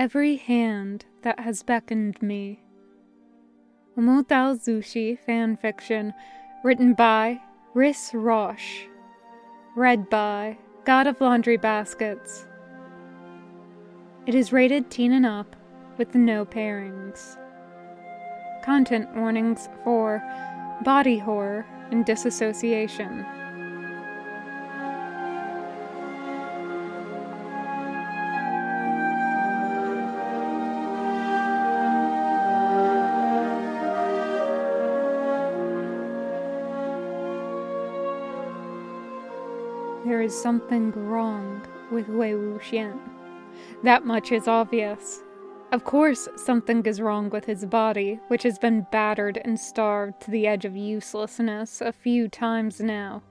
every 0.00 0.36
hand 0.36 1.04
that 1.20 1.38
has 1.40 1.62
beckoned 1.62 2.16
me. 2.22 2.58
Mo 3.96 4.22
Dao 4.22 4.58
Zu 4.58 4.80
Shi 4.80 5.18
fanfiction 5.28 6.14
written 6.64 6.94
by 6.94 7.38
wrishwrosh. 7.74 8.86
Read 9.76 10.08
by 10.08 10.56
God 10.86 11.06
of 11.06 11.20
Laundry 11.20 11.58
Baskets. 11.58 12.46
It 14.24 14.34
is 14.34 14.54
rated 14.54 14.90
teen 14.90 15.12
and 15.12 15.26
up 15.26 15.54
with 15.98 16.14
no 16.14 16.46
pairings. 16.46 17.36
Content 18.64 19.14
warnings 19.14 19.68
for 19.84 20.22
body 20.82 21.18
horror 21.18 21.66
and 21.90 22.06
disassociation. 22.06 23.26
Is 40.30 40.40
something 40.40 40.92
wrong 40.92 41.60
with 41.90 42.08
Wei 42.08 42.30
Wuxian. 42.34 43.00
That 43.82 44.06
much 44.06 44.30
is 44.30 44.46
obvious. 44.46 45.24
Of 45.72 45.82
course, 45.82 46.28
something 46.36 46.86
is 46.86 47.00
wrong 47.00 47.30
with 47.30 47.46
his 47.46 47.64
body, 47.64 48.20
which 48.28 48.44
has 48.44 48.56
been 48.56 48.86
battered 48.92 49.40
and 49.44 49.58
starved 49.58 50.20
to 50.20 50.30
the 50.30 50.46
edge 50.46 50.64
of 50.64 50.76
uselessness 50.76 51.80
a 51.80 51.90
few 51.90 52.28
times 52.28 52.80
now. 52.80 53.24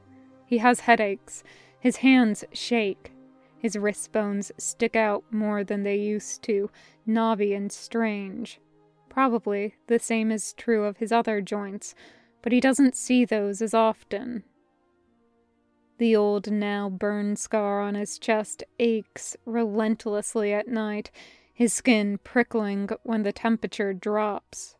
He 0.45 0.57
has 0.57 0.81
headaches, 0.81 1.41
his 1.79 1.95
hands 1.97 2.43
shake, 2.51 3.13
his 3.57 3.77
wrist 3.77 4.11
bones 4.11 4.51
stick 4.57 4.97
out 4.97 5.23
more 5.31 5.63
than 5.63 5.83
they 5.83 5.95
used 5.95 6.43
to, 6.43 6.69
knobby 7.05 7.53
and 7.53 7.71
strange. 7.71 8.59
Probably 9.07 9.75
the 9.87 9.99
same 9.99 10.31
is 10.31 10.51
true 10.51 10.83
of 10.83 10.97
his 10.97 11.13
other 11.13 11.39
joints, 11.39 11.95
but 12.41 12.51
he 12.51 12.59
doesn't 12.59 12.97
see 12.97 13.23
those 13.23 13.61
as 13.61 13.73
often. 13.73 14.43
The 15.99 16.15
old 16.15 16.49
now 16.49 16.89
burned 16.89 17.37
scar 17.37 17.81
on 17.81 17.95
his 17.95 18.17
chest 18.17 18.63
aches 18.79 19.35
relentlessly 19.45 20.53
at 20.53 20.69
night, 20.69 21.11
his 21.53 21.73
skin 21.73 22.19
prickling 22.23 22.89
when 23.03 23.23
the 23.23 23.33
temperature 23.33 23.93
drops. 23.93 24.77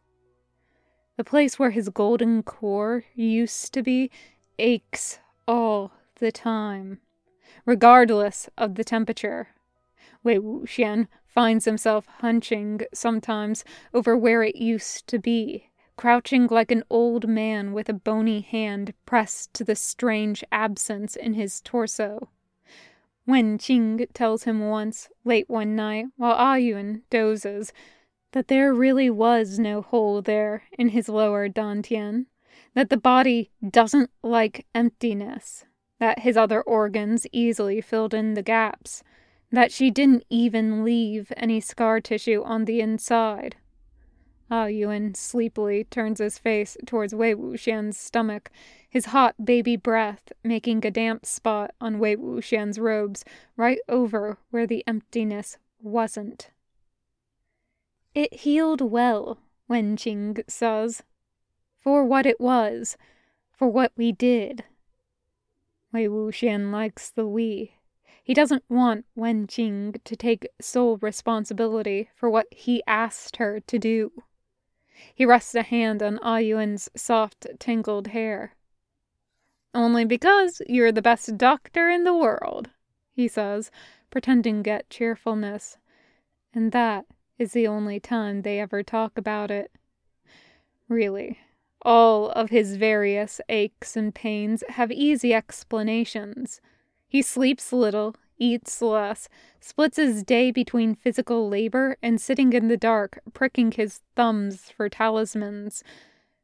The 1.18 1.26
place 1.26 1.60
where 1.60 1.72
his 1.72 1.90
golden 1.90 2.42
core 2.42 3.04
used 3.16 3.74
to 3.74 3.84
be 3.84 4.10
aches 4.58 5.20
all 5.46 5.92
the 6.22 6.32
time, 6.32 7.02
regardless 7.66 8.50
of 8.58 8.76
the 8.76 8.86
temperature. 8.86 9.50
Wei 10.24 10.38
Wuxian 10.38 11.10
finds 11.26 11.66
himself 11.66 12.06
hunching 12.20 12.80
sometimes 12.94 13.66
over 13.94 14.16
where 14.16 14.42
it 14.42 14.56
used 14.56 15.06
to 15.08 15.20
be 15.20 15.69
crouching 16.00 16.48
like 16.48 16.72
an 16.72 16.82
old 16.90 17.28
man 17.28 17.74
with 17.74 17.90
a 17.90 17.94
bony 17.94 18.40
hand 18.40 18.94
pressed 19.06 19.54
to 19.54 19.66
the 19.66 19.76
strange 19.76 20.46
absence 20.50 21.14
in 21.14 21.34
his 21.34 21.60
torso. 21.60 22.30
Wen 23.28 23.58
Qing 23.58 24.08
tells 24.14 24.44
him 24.46 24.70
once, 24.70 25.10
late 25.26 25.50
one 25.50 25.76
night, 25.76 26.06
while 26.16 26.36
ah 26.38 26.54
Ayuan 26.56 27.02
dozes, 27.10 27.74
that 28.32 28.48
there 28.48 28.74
really 28.74 29.10
was 29.10 29.60
no 29.60 29.82
hole 29.82 30.22
there 30.22 30.64
in 30.72 30.88
his 30.88 31.10
lower 31.10 31.50
dantian, 31.50 32.28
that 32.76 32.90
the 32.90 32.96
body 32.96 33.52
doesn't 33.70 34.10
like 34.24 34.66
emptiness, 34.74 35.66
that 36.00 36.20
his 36.20 36.38
other 36.38 36.62
organs 36.62 37.28
easily 37.34 37.82
filled 37.82 38.14
in 38.14 38.36
the 38.36 38.42
gaps, 38.42 39.04
that 39.52 39.70
she 39.70 39.92
didn't 39.92 40.24
even 40.30 40.86
leave 40.86 41.34
any 41.36 41.60
scar 41.60 42.00
tissue 42.00 42.42
on 42.46 42.64
the 42.64 42.80
inside. 42.80 43.58
Ah 44.52 44.66
Yuan 44.66 45.14
sleepily 45.14 45.84
turns 45.84 46.18
his 46.18 46.40
face 46.40 46.76
towards 46.88 47.14
Wei 47.14 47.36
Wuxian's 47.36 47.98
stomach, 47.98 48.50
his 48.90 49.06
hot 49.06 49.36
baby 49.46 49.76
breath 49.76 50.32
making 50.44 50.84
a 50.84 50.90
damp 50.90 51.24
spot 51.24 51.72
on 51.80 52.00
Wei 52.00 52.16
Wuxian's 52.16 52.80
robes 52.80 53.24
right 53.56 53.78
over 53.88 54.40
where 54.50 54.66
the 54.66 54.84
emptiness 54.88 55.58
wasn't. 55.80 56.50
It 58.16 58.34
healed 58.34 58.82
well, 58.82 59.38
Wen 59.68 59.96
Qing 59.96 60.42
says, 60.50 61.04
for 61.80 62.04
what 62.04 62.26
it 62.26 62.40
was, 62.40 62.98
for 63.52 63.68
what 63.68 63.92
we 63.96 64.12
did. 64.12 64.64
Wei 65.94 66.08
Wuxian 66.08 66.72
likes 66.72 67.12
the 67.12 67.28
we. 67.28 67.76
He 68.24 68.34
doesn't 68.34 68.64
want 68.68 69.06
Wen 69.16 69.46
Qing 69.46 70.04
to 70.04 70.16
take 70.16 70.48
sole 70.60 70.98
responsibility 70.98 72.10
for 72.16 72.32
what 72.32 72.48
he 72.52 72.82
asked 72.88 73.38
her 73.38 73.60
to 73.60 73.78
do. 73.78 74.24
He 75.14 75.26
rests 75.26 75.56
a 75.56 75.64
hand 75.64 76.02
on 76.02 76.20
Ayuan's 76.20 76.90
soft, 76.96 77.48
tangled 77.60 78.08
hair. 78.08 78.56
Only 79.74 80.06
because 80.06 80.62
you're 80.68 80.92
the 80.92 81.02
best 81.02 81.38
doctor 81.38 81.90
in 81.90 82.04
the 82.04 82.16
world, 82.16 82.70
he 83.12 83.28
says, 83.28 83.72
pretending 84.10 84.66
at 84.68 84.90
cheerfulness. 84.90 85.78
And 86.54 86.72
that 86.72 87.06
is 87.38 87.54
the 87.54 87.68
only 87.68 88.00
time 88.00 88.42
they 88.42 88.60
ever 88.60 88.84
talk 88.84 89.18
about 89.18 89.52
it. 89.52 89.72
Really, 90.88 91.38
all 91.84 92.30
of 92.32 92.50
his 92.50 92.76
various 92.76 93.40
aches 93.48 93.96
and 93.96 94.14
pains 94.14 94.64
have 94.70 94.92
easy 94.92 95.34
explanations. 95.34 96.62
He 97.08 97.22
sleeps 97.22 97.72
little, 97.72 98.16
eats 98.40 98.82
less, 98.82 99.30
splits 99.60 99.98
his 99.98 100.24
day 100.24 100.50
between 100.52 100.96
physical 100.96 101.48
labor 101.48 101.98
and 102.02 102.20
sitting 102.20 102.54
in 102.54 102.68
the 102.68 102.78
dark, 102.78 103.20
pricking 103.34 103.72
his 103.72 104.02
thumbs 104.16 104.72
for 104.76 104.90
talismans. 104.90 105.84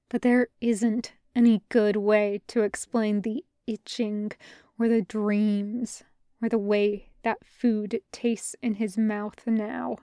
But 0.09 0.21
there 0.21 0.49
isn't 0.61 1.13
any 1.35 1.63
good 1.69 1.95
way 1.95 2.41
to 2.47 2.61
explain 2.61 3.21
the 3.21 3.43
itching, 3.65 4.31
or 4.77 4.87
the 4.87 5.01
dreams, 5.01 6.03
or 6.41 6.49
the 6.49 6.57
way 6.57 7.09
that 7.23 7.45
food 7.45 8.01
tastes 8.11 8.55
in 8.61 8.75
his 8.75 8.97
mouth 8.97 9.47
now. 9.47 9.97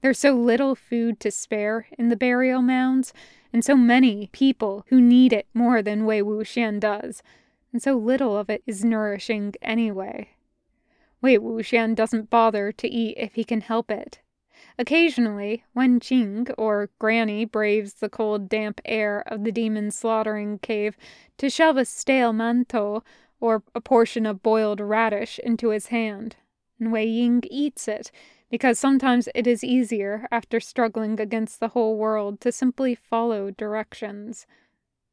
There's 0.00 0.18
so 0.18 0.32
little 0.32 0.74
food 0.74 1.18
to 1.20 1.30
spare 1.30 1.86
in 1.98 2.08
the 2.08 2.16
burial 2.16 2.62
mounds, 2.62 3.12
and 3.52 3.64
so 3.64 3.76
many 3.76 4.28
people 4.32 4.84
who 4.88 5.00
need 5.00 5.32
it 5.32 5.46
more 5.52 5.82
than 5.82 6.04
Wei 6.04 6.22
Wuxian 6.22 6.78
does, 6.78 7.22
and 7.72 7.82
so 7.82 7.96
little 7.96 8.36
of 8.36 8.48
it 8.48 8.62
is 8.66 8.84
nourishing 8.84 9.54
anyway. 9.60 10.30
Wei 11.20 11.36
Wuxian 11.36 11.94
doesn't 11.94 12.30
bother 12.30 12.72
to 12.72 12.88
eat 12.88 13.16
if 13.16 13.34
he 13.34 13.44
can 13.44 13.60
help 13.60 13.90
it. 13.90 14.20
Occasionally, 14.78 15.64
Wen 15.74 15.98
Qing 15.98 16.52
or 16.56 16.90
Granny 16.98 17.44
braves 17.44 17.94
the 17.94 18.08
cold, 18.08 18.48
damp 18.48 18.80
air 18.84 19.24
of 19.26 19.42
the 19.42 19.52
demon 19.52 19.90
slaughtering 19.90 20.58
cave 20.60 20.96
to 21.38 21.50
shove 21.50 21.76
a 21.76 21.84
stale 21.84 22.32
mantou 22.32 23.02
or 23.40 23.62
a 23.74 23.80
portion 23.80 24.26
of 24.26 24.42
boiled 24.42 24.80
radish 24.80 25.38
into 25.40 25.70
his 25.70 25.86
hand, 25.88 26.36
and 26.78 26.92
Wei 26.92 27.06
Ying 27.06 27.42
eats 27.50 27.88
it 27.88 28.10
because 28.50 28.78
sometimes 28.78 29.28
it 29.34 29.46
is 29.46 29.62
easier 29.62 30.26
after 30.30 30.60
struggling 30.60 31.20
against 31.20 31.60
the 31.60 31.68
whole 31.68 31.96
world 31.96 32.40
to 32.40 32.52
simply 32.52 32.94
follow 32.94 33.50
directions. 33.50 34.46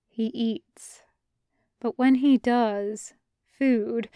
He 0.08 0.28
eats. 0.28 1.02
But 1.80 1.98
when 1.98 2.16
he 2.16 2.38
does, 2.38 3.14
food, 3.46 4.10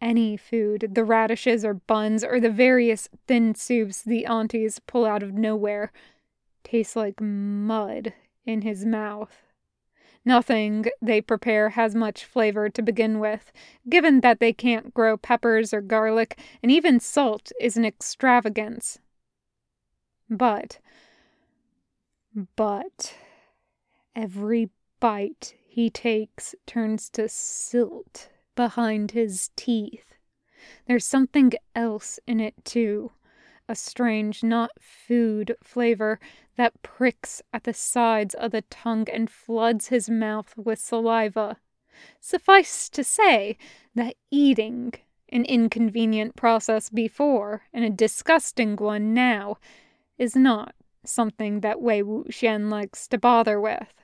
any 0.00 0.36
food, 0.36 0.90
the 0.94 1.04
radishes 1.04 1.64
or 1.64 1.74
buns 1.74 2.24
or 2.24 2.40
the 2.40 2.50
various 2.50 3.08
thin 3.26 3.54
soups 3.54 4.02
the 4.02 4.26
aunties 4.26 4.80
pull 4.80 5.04
out 5.04 5.22
of 5.22 5.34
nowhere, 5.34 5.92
tastes 6.64 6.96
like 6.96 7.20
mud 7.20 8.12
in 8.44 8.62
his 8.62 8.84
mouth. 8.84 9.42
Nothing 10.24 10.86
they 11.00 11.20
prepare 11.20 11.70
has 11.70 11.94
much 11.94 12.24
flavor 12.24 12.68
to 12.68 12.82
begin 12.82 13.18
with, 13.18 13.52
given 13.88 14.20
that 14.20 14.38
they 14.38 14.52
can't 14.52 14.92
grow 14.92 15.16
peppers 15.16 15.72
or 15.72 15.80
garlic, 15.80 16.38
and 16.62 16.70
even 16.70 17.00
salt 17.00 17.52
is 17.60 17.76
an 17.76 17.86
extravagance. 17.86 18.98
But, 20.28 20.78
but, 22.54 23.14
every 24.14 24.70
bite 25.00 25.54
he 25.66 25.88
takes 25.88 26.54
turns 26.66 27.08
to 27.10 27.28
silt 27.28 28.28
behind 28.60 29.12
his 29.12 29.48
teeth. 29.56 30.16
There's 30.86 31.06
something 31.06 31.54
else 31.74 32.20
in 32.26 32.40
it, 32.40 32.62
too. 32.62 33.10
A 33.70 33.74
strange, 33.74 34.42
not 34.42 34.72
food 34.78 35.56
flavor 35.62 36.20
that 36.58 36.82
pricks 36.82 37.40
at 37.54 37.64
the 37.64 37.72
sides 37.72 38.34
of 38.34 38.52
the 38.52 38.60
tongue 38.68 39.08
and 39.10 39.30
floods 39.30 39.86
his 39.86 40.10
mouth 40.10 40.52
with 40.58 40.78
saliva. 40.78 41.56
Suffice 42.20 42.90
to 42.90 43.02
say 43.02 43.56
that 43.94 44.16
eating, 44.30 44.92
an 45.30 45.46
inconvenient 45.46 46.36
process 46.36 46.90
before 46.90 47.62
and 47.72 47.82
a 47.82 47.88
disgusting 47.88 48.76
one 48.76 49.14
now, 49.14 49.56
is 50.18 50.36
not 50.36 50.74
something 51.02 51.60
that 51.60 51.80
Wei 51.80 52.02
Wuxian 52.02 52.68
likes 52.68 53.08
to 53.08 53.16
bother 53.16 53.58
with. 53.58 53.99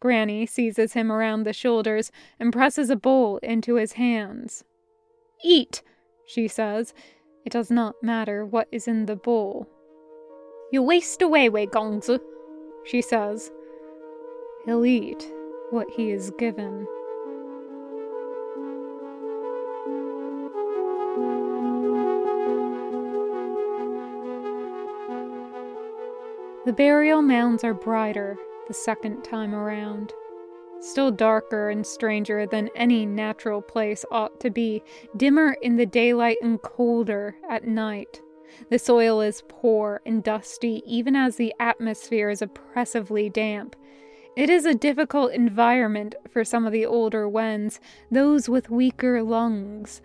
Granny 0.00 0.44
seizes 0.44 0.92
him 0.92 1.10
around 1.10 1.44
the 1.44 1.52
shoulders 1.52 2.12
and 2.38 2.52
presses 2.52 2.90
a 2.90 2.96
bowl 2.96 3.38
into 3.38 3.76
his 3.76 3.92
hands. 3.92 4.62
Eat, 5.42 5.82
she 6.26 6.48
says. 6.48 6.92
It 7.44 7.52
does 7.52 7.70
not 7.70 8.02
matter 8.02 8.44
what 8.44 8.68
is 8.72 8.88
in 8.88 9.06
the 9.06 9.16
bowl. 9.16 9.68
You 10.72 10.82
waste 10.82 11.22
away, 11.22 11.48
Wei 11.48 11.66
Gongzi, 11.66 12.18
she 12.84 13.00
says. 13.00 13.50
He'll 14.64 14.84
eat 14.84 15.24
what 15.70 15.86
he 15.96 16.10
is 16.10 16.30
given. 16.38 16.86
The 26.66 26.72
burial 26.72 27.22
mounds 27.22 27.62
are 27.62 27.74
brighter 27.74 28.36
the 28.66 28.74
second 28.74 29.22
time 29.22 29.54
around. 29.54 30.12
Still 30.80 31.10
darker 31.10 31.70
and 31.70 31.86
stranger 31.86 32.46
than 32.46 32.70
any 32.76 33.06
natural 33.06 33.62
place 33.62 34.04
ought 34.10 34.40
to 34.40 34.50
be, 34.50 34.82
dimmer 35.16 35.56
in 35.62 35.76
the 35.76 35.86
daylight 35.86 36.36
and 36.42 36.60
colder 36.60 37.36
at 37.48 37.66
night. 37.66 38.20
The 38.70 38.78
soil 38.78 39.20
is 39.20 39.42
poor 39.48 40.00
and 40.06 40.22
dusty, 40.22 40.82
even 40.86 41.16
as 41.16 41.36
the 41.36 41.54
atmosphere 41.58 42.30
is 42.30 42.42
oppressively 42.42 43.28
damp. 43.28 43.74
It 44.36 44.50
is 44.50 44.66
a 44.66 44.74
difficult 44.74 45.32
environment 45.32 46.14
for 46.30 46.44
some 46.44 46.66
of 46.66 46.72
the 46.72 46.84
older 46.84 47.26
Wens, 47.26 47.80
those 48.10 48.48
with 48.48 48.70
weaker 48.70 49.22
lungs. 49.22 50.02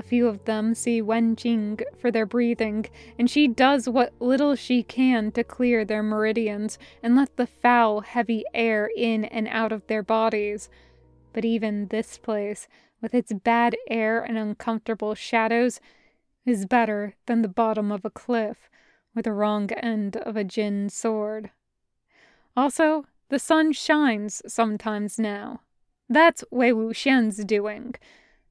A 0.00 0.02
few 0.02 0.28
of 0.28 0.46
them 0.46 0.74
see 0.74 1.02
Wen 1.02 1.36
Qing 1.36 1.82
for 1.98 2.10
their 2.10 2.24
breathing, 2.24 2.86
and 3.18 3.28
she 3.28 3.46
does 3.46 3.86
what 3.86 4.14
little 4.18 4.54
she 4.54 4.82
can 4.82 5.30
to 5.32 5.44
clear 5.44 5.84
their 5.84 6.02
meridians 6.02 6.78
and 7.02 7.14
let 7.14 7.36
the 7.36 7.46
foul, 7.46 8.00
heavy 8.00 8.42
air 8.54 8.88
in 8.96 9.26
and 9.26 9.46
out 9.48 9.72
of 9.72 9.86
their 9.88 10.02
bodies. 10.02 10.70
But 11.34 11.44
even 11.44 11.88
this 11.88 12.16
place, 12.16 12.66
with 13.02 13.12
its 13.12 13.34
bad 13.34 13.76
air 13.90 14.22
and 14.22 14.38
uncomfortable 14.38 15.14
shadows, 15.14 15.82
is 16.46 16.64
better 16.64 17.14
than 17.26 17.42
the 17.42 17.48
bottom 17.48 17.92
of 17.92 18.02
a 18.02 18.10
cliff 18.10 18.70
or 19.14 19.20
the 19.20 19.34
wrong 19.34 19.70
end 19.70 20.16
of 20.16 20.34
a 20.34 20.44
Jin 20.44 20.88
sword. 20.88 21.50
Also, 22.56 23.04
the 23.28 23.38
sun 23.38 23.72
shines 23.72 24.40
sometimes 24.46 25.18
now. 25.18 25.60
That's 26.08 26.42
Wei 26.50 26.70
Wuxian's 26.70 27.44
doing. 27.44 27.96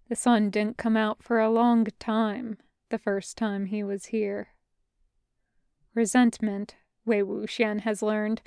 The 0.10 0.16
sun 0.16 0.50
didn't 0.50 0.78
come 0.78 0.98
out 0.98 1.22
for 1.22 1.40
a 1.40 1.52
long 1.52 1.86
time 2.00 2.58
the 2.90 2.98
first 2.98 3.38
time 3.38 3.68
he 3.68 3.84
was 3.84 4.06
here. 4.06 4.50
Resentment, 5.94 6.76
Wei 7.06 7.22
Wuxian 7.22 7.82
has 7.82 8.02
learned, 8.02 8.42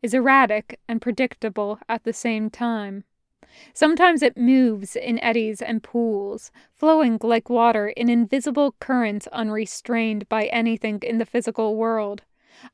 is 0.00 0.14
erratic 0.14 0.78
and 0.88 1.02
predictable 1.02 1.80
at 1.88 2.04
the 2.04 2.12
same 2.12 2.50
time. 2.50 3.02
Sometimes 3.74 4.22
it 4.22 4.36
moves 4.36 4.94
in 4.94 5.18
eddies 5.18 5.60
and 5.60 5.82
pools, 5.82 6.52
flowing 6.72 7.18
like 7.20 7.50
water 7.50 7.88
in 7.88 8.08
invisible 8.08 8.76
currents 8.78 9.26
unrestrained 9.28 10.28
by 10.28 10.46
anything 10.46 11.00
in 11.02 11.18
the 11.18 11.26
physical 11.26 11.74
world. 11.74 12.22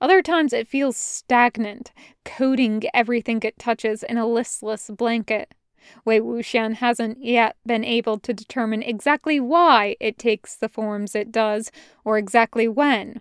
Other 0.03 0.21
times 0.21 0.53
it 0.53 0.69
feels 0.69 0.99
stagnant, 0.99 1.93
coating 2.27 2.83
everything 2.93 3.41
it 3.43 3.59
touches 3.59 4.03
in 4.03 4.19
a 4.19 4.27
listless 4.27 4.91
blanket. 4.91 5.55
Wei 6.05 6.21
Wuxian 6.21 6.75
hasn't 6.75 7.23
yet 7.23 7.57
been 7.67 7.85
able 7.85 8.19
to 8.19 8.33
determine 8.33 8.83
exactly 8.83 9.41
why 9.41 9.97
it 10.01 10.19
takes 10.19 10.55
the 10.55 10.69
forms 10.69 11.15
it 11.15 11.33
does, 11.33 11.71
or 12.05 12.19
exactly 12.19 12.69
when. 12.69 13.21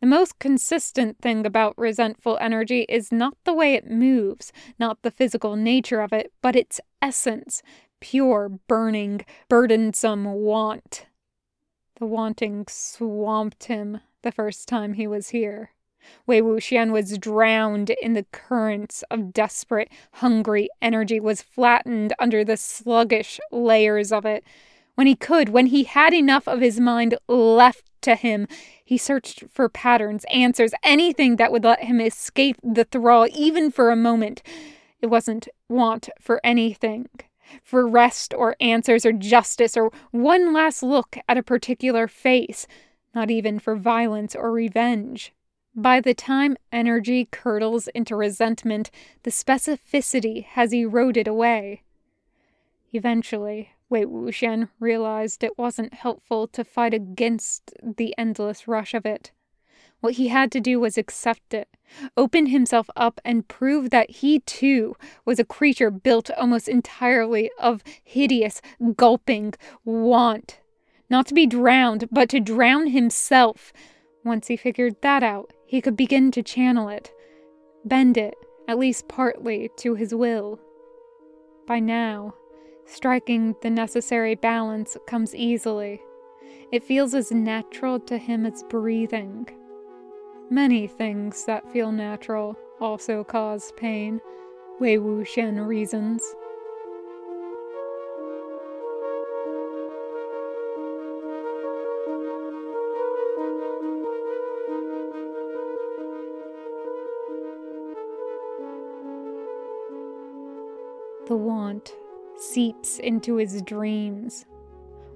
The 0.00 0.06
most 0.08 0.38
consistent 0.40 1.20
thing 1.20 1.46
about 1.46 1.78
resentful 1.78 2.36
energy 2.40 2.86
is 2.88 3.12
not 3.12 3.36
the 3.44 3.54
way 3.54 3.74
it 3.74 3.88
moves, 3.88 4.52
not 4.78 5.00
the 5.02 5.12
physical 5.12 5.54
nature 5.54 6.00
of 6.00 6.12
it, 6.12 6.32
but 6.42 6.56
its 6.56 6.80
essence 7.00 7.62
pure, 8.00 8.48
burning, 8.48 9.24
burdensome 9.48 10.24
want. 10.24 11.06
The 12.00 12.06
wanting 12.06 12.66
swamped 12.68 13.64
him 13.64 14.00
the 14.22 14.32
first 14.32 14.66
time 14.66 14.94
he 14.94 15.06
was 15.06 15.28
here. 15.28 15.70
Wei 16.26 16.40
Wuxian 16.40 16.90
was 16.92 17.18
drowned 17.18 17.90
in 17.90 18.14
the 18.14 18.26
currents 18.32 19.02
of 19.10 19.32
desperate, 19.32 19.90
hungry 20.14 20.68
energy, 20.80 21.20
was 21.20 21.42
flattened 21.42 22.12
under 22.18 22.44
the 22.44 22.56
sluggish 22.56 23.40
layers 23.50 24.12
of 24.12 24.24
it. 24.24 24.44
When 24.94 25.06
he 25.06 25.16
could, 25.16 25.48
when 25.48 25.66
he 25.66 25.84
had 25.84 26.12
enough 26.12 26.46
of 26.46 26.60
his 26.60 26.78
mind 26.78 27.16
left 27.28 27.90
to 28.02 28.14
him, 28.14 28.46
he 28.84 28.98
searched 28.98 29.44
for 29.50 29.68
patterns, 29.68 30.26
answers, 30.32 30.74
anything 30.82 31.36
that 31.36 31.50
would 31.50 31.64
let 31.64 31.84
him 31.84 32.00
escape 32.00 32.56
the 32.62 32.84
thrall, 32.84 33.26
even 33.34 33.70
for 33.70 33.90
a 33.90 33.96
moment. 33.96 34.42
It 35.00 35.06
wasn't 35.06 35.48
want 35.68 36.08
for 36.20 36.40
anything, 36.44 37.08
for 37.62 37.88
rest 37.88 38.34
or 38.34 38.54
answers 38.60 39.06
or 39.06 39.12
justice 39.12 39.76
or 39.76 39.90
one 40.10 40.52
last 40.52 40.82
look 40.82 41.16
at 41.28 41.38
a 41.38 41.42
particular 41.42 42.06
face, 42.06 42.66
not 43.14 43.30
even 43.30 43.58
for 43.58 43.76
violence 43.76 44.36
or 44.36 44.52
revenge. 44.52 45.32
By 45.74 46.00
the 46.00 46.12
time 46.12 46.56
energy 46.70 47.28
curdles 47.30 47.88
into 47.88 48.14
resentment, 48.14 48.90
the 49.22 49.30
specificity 49.30 50.44
has 50.44 50.72
eroded 50.72 51.26
away. 51.26 51.82
Eventually, 52.92 53.70
Wei 53.88 54.04
Wuxian 54.04 54.68
realized 54.80 55.42
it 55.42 55.56
wasn't 55.56 55.94
helpful 55.94 56.46
to 56.48 56.62
fight 56.62 56.92
against 56.92 57.72
the 57.82 58.14
endless 58.18 58.68
rush 58.68 58.92
of 58.92 59.06
it. 59.06 59.32
What 60.00 60.14
he 60.14 60.28
had 60.28 60.52
to 60.52 60.60
do 60.60 60.78
was 60.78 60.98
accept 60.98 61.54
it, 61.54 61.68
open 62.16 62.46
himself 62.46 62.90
up, 62.94 63.20
and 63.24 63.48
prove 63.48 63.90
that 63.90 64.10
he 64.10 64.40
too 64.40 64.96
was 65.24 65.38
a 65.38 65.44
creature 65.44 65.90
built 65.90 66.30
almost 66.32 66.68
entirely 66.68 67.50
of 67.58 67.82
hideous, 68.02 68.60
gulping 68.94 69.54
want. 69.84 70.58
Not 71.08 71.26
to 71.28 71.34
be 71.34 71.46
drowned, 71.46 72.08
but 72.10 72.28
to 72.30 72.40
drown 72.40 72.88
himself. 72.88 73.72
Once 74.24 74.48
he 74.48 74.56
figured 74.56 75.00
that 75.02 75.22
out, 75.22 75.52
he 75.72 75.80
could 75.80 75.96
begin 75.96 76.30
to 76.30 76.42
channel 76.42 76.90
it, 76.90 77.14
bend 77.86 78.18
it, 78.18 78.34
at 78.68 78.78
least 78.78 79.08
partly, 79.08 79.70
to 79.74 79.94
his 79.94 80.14
will. 80.14 80.60
By 81.66 81.80
now, 81.80 82.34
striking 82.84 83.56
the 83.62 83.70
necessary 83.70 84.34
balance 84.34 84.98
comes 85.06 85.34
easily. 85.34 86.02
It 86.72 86.84
feels 86.84 87.14
as 87.14 87.32
natural 87.32 87.98
to 88.00 88.18
him 88.18 88.44
as 88.44 88.62
breathing. 88.64 89.48
Many 90.50 90.86
things 90.86 91.46
that 91.46 91.72
feel 91.72 91.90
natural 91.90 92.54
also 92.78 93.24
cause 93.24 93.72
pain, 93.74 94.20
Wei 94.78 94.98
Wuxian 94.98 95.66
reasons. 95.66 96.22
The 111.32 111.38
want 111.38 111.94
seeps 112.36 112.98
into 112.98 113.36
his 113.36 113.62
dreams. 113.62 114.44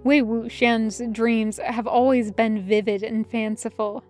Wei 0.02 0.22
Wuxian's 0.22 1.02
dreams 1.12 1.58
have 1.58 1.86
always 1.86 2.30
been 2.30 2.58
vivid 2.58 3.02
and 3.02 3.26
fanciful. 3.26 4.02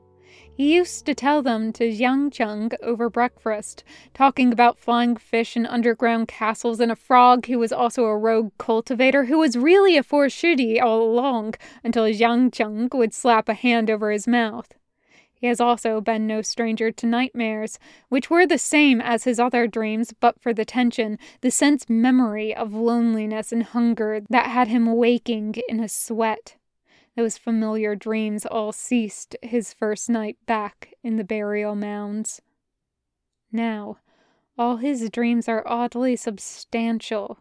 He 0.55 0.77
used 0.77 1.05
to 1.07 1.17
tell 1.17 1.43
them 1.43 1.73
to 1.73 1.91
Jiang 1.91 2.33
Cheng 2.33 2.71
over 2.81 3.11
breakfast, 3.11 3.83
talking 4.15 4.53
about 4.53 4.79
flying 4.79 5.17
fish 5.17 5.57
and 5.57 5.67
underground 5.67 6.29
castles 6.29 6.79
and 6.79 6.93
a 6.93 6.95
frog 6.95 7.47
who 7.47 7.59
was 7.59 7.73
also 7.73 8.05
a 8.05 8.17
rogue 8.17 8.53
cultivator 8.57 9.25
who 9.25 9.39
was 9.41 9.59
really 9.59 9.97
a 9.97 10.05
Foreshudi 10.05 10.81
all 10.81 11.03
along 11.03 11.55
until 11.83 12.05
Jiang 12.05 12.53
Cheng 12.53 12.89
would 12.95 13.15
slap 13.15 13.49
a 13.49 13.55
hand 13.55 13.91
over 13.91 14.13
his 14.13 14.29
mouth. 14.29 14.69
He 15.47 15.49
has 15.49 15.61
also 15.61 16.01
been 16.01 16.27
no 16.27 16.43
stranger 16.43 16.91
to 16.91 17.07
nightmares, 17.07 17.79
which 18.09 18.29
were 18.29 18.49
the 18.49 18.59
same 18.59 19.01
as 19.01 19.23
his 19.23 19.39
other 19.39 19.69
dreams, 19.69 20.13
but 20.19 20.41
for 20.41 20.53
the 20.53 20.65
tension, 20.65 21.21
the 21.41 21.53
sense 21.53 21.89
memory 21.89 22.53
of 22.53 22.75
loneliness 22.75 23.53
and 23.53 23.63
hunger 23.63 24.23
that 24.29 24.47
had 24.47 24.67
him 24.67 24.97
waking 24.97 25.55
in 25.69 25.79
a 25.79 25.89
sweat. 25.89 26.57
Those 27.15 27.39
familiar 27.39 27.95
dreams 27.95 28.45
all 28.45 28.73
ceased 28.73 29.37
his 29.41 29.73
first 29.73 30.11
night 30.11 30.37
back 30.47 30.95
in 31.05 31.15
the 31.15 31.23
burial 31.23 31.77
mounds. 31.77 32.43
Now, 33.53 33.99
all 34.59 34.79
his 34.79 35.09
dreams 35.11 35.49
are 35.49 35.63
oddly 35.65 36.17
substantial, 36.17 37.39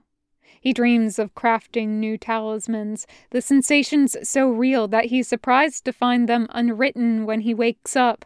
he 0.65 0.73
dreams 0.73 1.19
of 1.19 1.35
crafting 1.35 1.99
new 1.99 2.17
talismans, 2.17 3.05
the 3.29 3.39
sensations 3.39 4.17
so 4.27 4.49
real 4.49 4.87
that 4.87 5.05
he's 5.05 5.27
surprised 5.27 5.85
to 5.85 5.93
find 5.93 6.27
them 6.27 6.47
unwritten 6.49 7.27
when 7.27 7.41
he 7.41 7.53
wakes 7.53 7.95
up. 7.95 8.25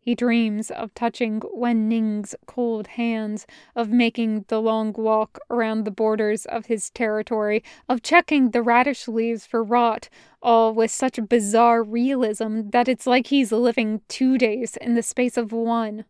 He 0.00 0.16
dreams 0.16 0.72
of 0.72 0.92
touching 0.94 1.40
Wen 1.52 1.88
Ning's 1.88 2.34
cold 2.44 2.88
hands, 2.88 3.46
of 3.76 3.88
making 3.88 4.46
the 4.48 4.60
long 4.60 4.92
walk 4.94 5.38
around 5.48 5.84
the 5.84 5.92
borders 5.92 6.44
of 6.44 6.66
his 6.66 6.90
territory, 6.90 7.62
of 7.88 8.02
checking 8.02 8.50
the 8.50 8.62
radish 8.62 9.06
leaves 9.06 9.46
for 9.46 9.62
rot, 9.62 10.08
all 10.42 10.74
with 10.74 10.90
such 10.90 11.20
bizarre 11.28 11.84
realism 11.84 12.70
that 12.70 12.88
it's 12.88 13.06
like 13.06 13.28
he's 13.28 13.52
living 13.52 14.00
two 14.08 14.36
days 14.36 14.76
in 14.78 14.96
the 14.96 15.04
space 15.04 15.36
of 15.36 15.52
one. 15.52 16.04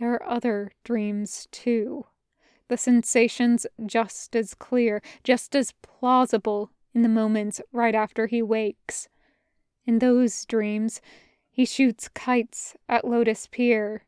There 0.00 0.14
are 0.14 0.26
other 0.26 0.72
dreams, 0.84 1.48
too 1.50 2.06
the 2.68 2.76
sensations 2.76 3.66
just 3.86 4.34
as 4.34 4.54
clear, 4.54 5.02
just 5.22 5.54
as 5.54 5.74
plausible 5.82 6.70
in 6.94 7.02
the 7.02 7.08
moments 7.08 7.60
right 7.72 7.94
after 7.94 8.26
he 8.26 8.42
wakes. 8.42 9.08
In 9.86 9.98
those 9.98 10.44
dreams, 10.44 11.00
he 11.50 11.64
shoots 11.64 12.08
kites 12.08 12.74
at 12.88 13.06
Lotus 13.06 13.46
Pier, 13.46 14.04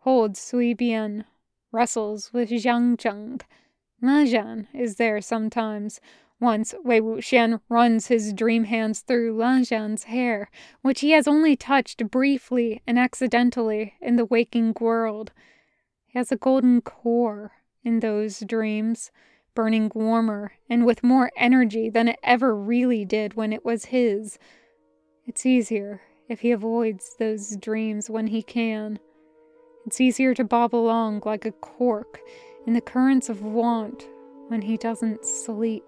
holds 0.00 0.40
Sui 0.40 0.74
Bian, 0.74 1.24
wrestles 1.70 2.32
with 2.32 2.50
Jiang 2.50 2.98
Cheng. 2.98 3.40
Lanzhan 4.02 4.68
is 4.72 4.96
there 4.96 5.20
sometimes. 5.20 6.00
Once, 6.40 6.72
Wei 6.84 7.00
Wuxian 7.00 7.60
runs 7.68 8.06
his 8.06 8.32
dream 8.32 8.64
hands 8.64 9.00
through 9.00 9.36
Lanzhan's 9.36 10.04
hair, 10.04 10.48
which 10.82 11.00
he 11.00 11.10
has 11.10 11.26
only 11.26 11.56
touched 11.56 12.08
briefly 12.10 12.80
and 12.86 12.96
accidentally 12.96 13.94
in 14.00 14.14
the 14.16 14.24
waking 14.24 14.74
world. 14.80 15.32
He 16.06 16.16
has 16.16 16.30
a 16.30 16.36
golden 16.36 16.80
core 16.80 17.52
in 17.84 18.00
those 18.00 18.40
dreams, 18.40 19.10
burning 19.54 19.90
warmer 19.94 20.52
and 20.68 20.86
with 20.86 21.02
more 21.02 21.30
energy 21.36 21.90
than 21.90 22.08
it 22.08 22.18
ever 22.22 22.54
really 22.54 23.04
did 23.04 23.34
when 23.34 23.52
it 23.52 23.64
was 23.64 23.86
his. 23.86 24.38
It's 25.26 25.44
easier 25.44 26.00
if 26.28 26.40
he 26.40 26.52
avoids 26.52 27.16
those 27.18 27.56
dreams 27.56 28.08
when 28.08 28.28
he 28.28 28.42
can. 28.42 28.98
It's 29.86 30.00
easier 30.00 30.34
to 30.34 30.44
bob 30.44 30.74
along 30.74 31.22
like 31.24 31.44
a 31.44 31.52
cork 31.52 32.20
in 32.66 32.74
the 32.74 32.80
currents 32.80 33.28
of 33.28 33.42
want 33.42 34.06
when 34.48 34.62
he 34.62 34.76
doesn't 34.76 35.24
sleep. 35.24 35.84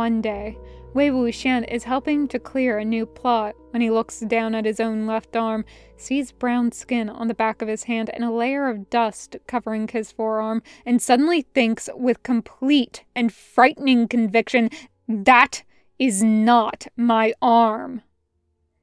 One 0.00 0.22
day, 0.22 0.56
Wei 0.94 1.10
Wuxian 1.10 1.70
is 1.70 1.84
helping 1.84 2.26
to 2.28 2.38
clear 2.38 2.78
a 2.78 2.86
new 2.86 3.04
plot 3.04 3.54
when 3.68 3.82
he 3.82 3.90
looks 3.90 4.20
down 4.20 4.54
at 4.54 4.64
his 4.64 4.80
own 4.80 5.06
left 5.06 5.36
arm, 5.36 5.66
sees 5.98 6.32
brown 6.32 6.72
skin 6.72 7.10
on 7.10 7.28
the 7.28 7.34
back 7.34 7.60
of 7.60 7.68
his 7.68 7.82
hand 7.82 8.08
and 8.14 8.24
a 8.24 8.30
layer 8.30 8.70
of 8.70 8.88
dust 8.88 9.36
covering 9.46 9.86
his 9.88 10.10
forearm, 10.10 10.62
and 10.86 11.02
suddenly 11.02 11.42
thinks 11.42 11.90
with 11.94 12.22
complete 12.22 13.04
and 13.14 13.30
frightening 13.30 14.08
conviction, 14.08 14.70
that 15.06 15.64
is 15.98 16.22
not 16.22 16.86
my 16.96 17.34
arm. 17.42 18.00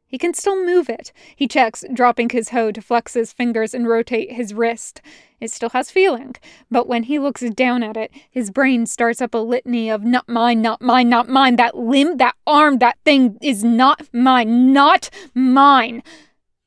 He 0.08 0.18
can 0.18 0.34
still 0.34 0.66
move 0.66 0.90
it. 0.90 1.12
He 1.36 1.48
checks, 1.50 1.84
dropping 1.94 2.30
his 2.30 2.50
hoe 2.50 2.72
to 2.72 2.82
flex 2.82 3.14
his 3.14 3.34
fingers 3.34 3.74
and 3.74 3.88
rotate 3.88 4.32
his 4.32 4.54
wrist. 4.54 5.02
It 5.42 5.52
still 5.52 5.70
has 5.72 5.92
feeling, 5.92 6.36
but 6.72 6.88
when 6.88 7.04
he 7.04 7.20
looks 7.20 7.42
down 7.42 7.84
at 7.84 7.98
it, 7.98 8.12
his 8.32 8.50
brain 8.50 8.86
starts 8.86 9.22
up 9.22 9.34
a 9.34 9.40
litany 9.40 9.90
of 9.90 10.04
not 10.04 10.28
mine, 10.30 10.62
not 10.62 10.82
mine, 10.82 11.10
not 11.10 11.28
mine. 11.28 11.58
That 11.58 11.78
limb, 11.78 12.18
that 12.18 12.36
arm, 12.48 12.78
that 12.78 12.98
thing 13.04 13.38
is 13.42 13.64
not 13.64 14.08
mine, 14.14 14.72
not 14.72 15.10
mine. 15.34 16.02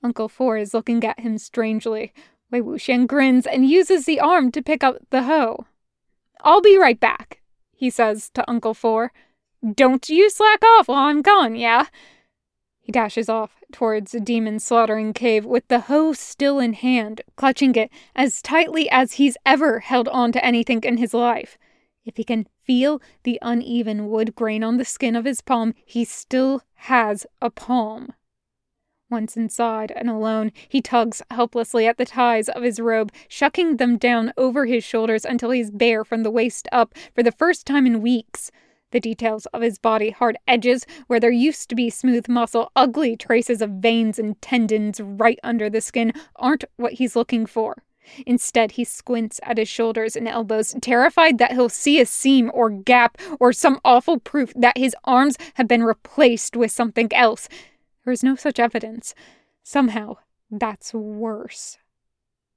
Uncle 0.03 0.29
Four 0.29 0.59
is 0.59 0.75
looking 0.75 1.03
at 1.03 1.21
him 1.21 1.39
strangely. 1.39 2.13
Wei 2.51 2.61
Wuxian 2.61 3.07
grins 3.07 3.47
and 3.47 3.69
uses 3.69 4.05
the 4.05 4.21
arm 4.21 4.53
to 4.53 4.63
pick 4.63 4.85
up 4.85 4.99
the 5.11 5.23
hoe. 5.23 5.67
I'll 6.43 6.61
be 6.61 6.79
right 6.79 7.01
back, 7.01 7.41
he 7.75 7.91
says 7.91 8.31
to 8.35 8.49
Uncle 8.49 8.75
Four. 8.75 9.13
Don't 9.75 10.09
you 10.09 10.31
slack 10.31 10.63
off 10.63 10.89
while 10.89 11.05
I'm 11.05 11.23
gone, 11.23 11.55
yeah? 11.55 11.87
He 12.91 12.93
dashes 12.93 13.29
off 13.29 13.63
towards 13.71 14.17
a 14.17 14.19
demon 14.19 14.59
slaughtering 14.59 15.13
cave 15.13 15.47
with 15.47 15.69
the 15.69 15.83
hoe 15.83 16.13
still 16.13 16.59
in 16.59 16.73
hand, 16.73 17.21
clutching 17.37 17.77
it 17.77 17.89
as 18.17 18.43
tightly 18.43 18.91
as 18.91 19.13
he's 19.13 19.37
ever 19.47 19.79
held 19.79 20.09
on 20.09 20.33
to 20.33 20.45
anything 20.45 20.83
in 20.83 20.97
his 20.97 21.15
life. 21.15 21.57
If 22.05 22.17
he 22.17 22.25
can 22.25 22.49
feel 22.65 23.01
the 23.23 23.39
uneven 23.43 24.09
wood 24.09 24.35
grain 24.35 24.65
on 24.65 24.77
the 24.77 24.85
skin 24.85 25.15
of 25.15 25.25
his 25.25 25.41
palm, 25.41 25.73
he 25.85 26.05
still 26.05 26.63
has 26.75 27.29
a 27.41 27.49
palm. 27.49 28.13
Once 29.09 29.37
inside 29.37 29.93
and 29.95 30.11
alone, 30.11 30.51
he 30.69 30.83
tugs 30.83 31.23
helplessly 31.31 31.87
at 31.87 31.97
the 31.97 32.05
ties 32.05 32.49
of 32.49 32.65
his 32.65 32.81
robe, 32.81 33.13
shucking 33.29 33.77
them 33.77 33.99
down 33.99 34.33
over 34.37 34.67
his 34.67 34.83
shoulders 34.83 35.25
until 35.25 35.53
he's 35.53 35.71
bare 35.71 36.05
from 36.05 36.25
the 36.25 36.31
waist 36.33 36.67
up 36.73 36.93
for 37.15 37.23
the 37.23 37.31
first 37.31 37.69
time 37.69 37.87
in 37.87 38.03
weeks. 38.03 38.51
The 38.93 39.01
details 39.01 39.47
of 39.47 39.63
his 39.63 39.79
body, 39.79 40.11
hard 40.11 40.37
edges 40.49 40.85
where 41.07 41.21
there 41.21 41.31
used 41.31 41.69
to 41.69 41.77
be 41.77 41.91
smooth 41.91 42.29
muscle, 42.29 42.73
ugly 42.75 43.17
traces 43.17 43.63
of 43.63 43.71
veins 43.71 44.19
and 44.19 44.41
tendons 44.43 45.01
right 45.01 45.39
under 45.45 45.71
the 45.71 45.81
skin, 45.81 46.13
aren't 46.37 46.65
what 46.77 46.95
he's 46.95 47.15
looking 47.15 47.47
for. 47.47 47.85
Instead, 48.27 48.73
he 48.73 48.85
squints 48.85 49.39
at 49.45 49.59
his 49.59 49.69
shoulders 49.69 50.17
and 50.17 50.27
elbows, 50.27 50.75
terrified 50.81 51.39
that 51.39 51.53
he'll 51.53 51.69
see 51.69 52.01
a 52.01 52.07
seam 52.07 52.51
or 52.53 52.71
gap 52.71 53.17
or 53.39 53.53
some 53.53 53.81
awful 53.85 54.19
proof 54.19 54.53
that 54.57 54.77
his 54.77 54.97
arms 55.05 55.37
have 55.55 55.69
been 55.69 55.85
replaced 55.85 56.57
with 56.57 56.73
something 56.73 57.13
else. 57.13 57.49
There 58.05 58.13
is 58.13 58.25
no 58.25 58.35
such 58.35 58.59
evidence. 58.59 59.15
Somehow, 59.63 60.17
that's 60.51 60.93
worse. 60.93 61.79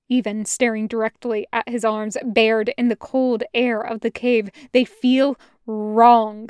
Even 0.09 0.45
staring 0.45 0.87
directly 0.87 1.45
at 1.53 1.69
his 1.69 1.85
arms, 1.85 2.17
bared 2.23 2.73
in 2.77 2.87
the 2.87 2.95
cold 2.95 3.43
air 3.53 3.81
of 3.81 4.01
the 4.01 4.11
cave, 4.11 4.49
they 4.71 4.85
feel 4.85 5.37
wrong. 5.65 6.49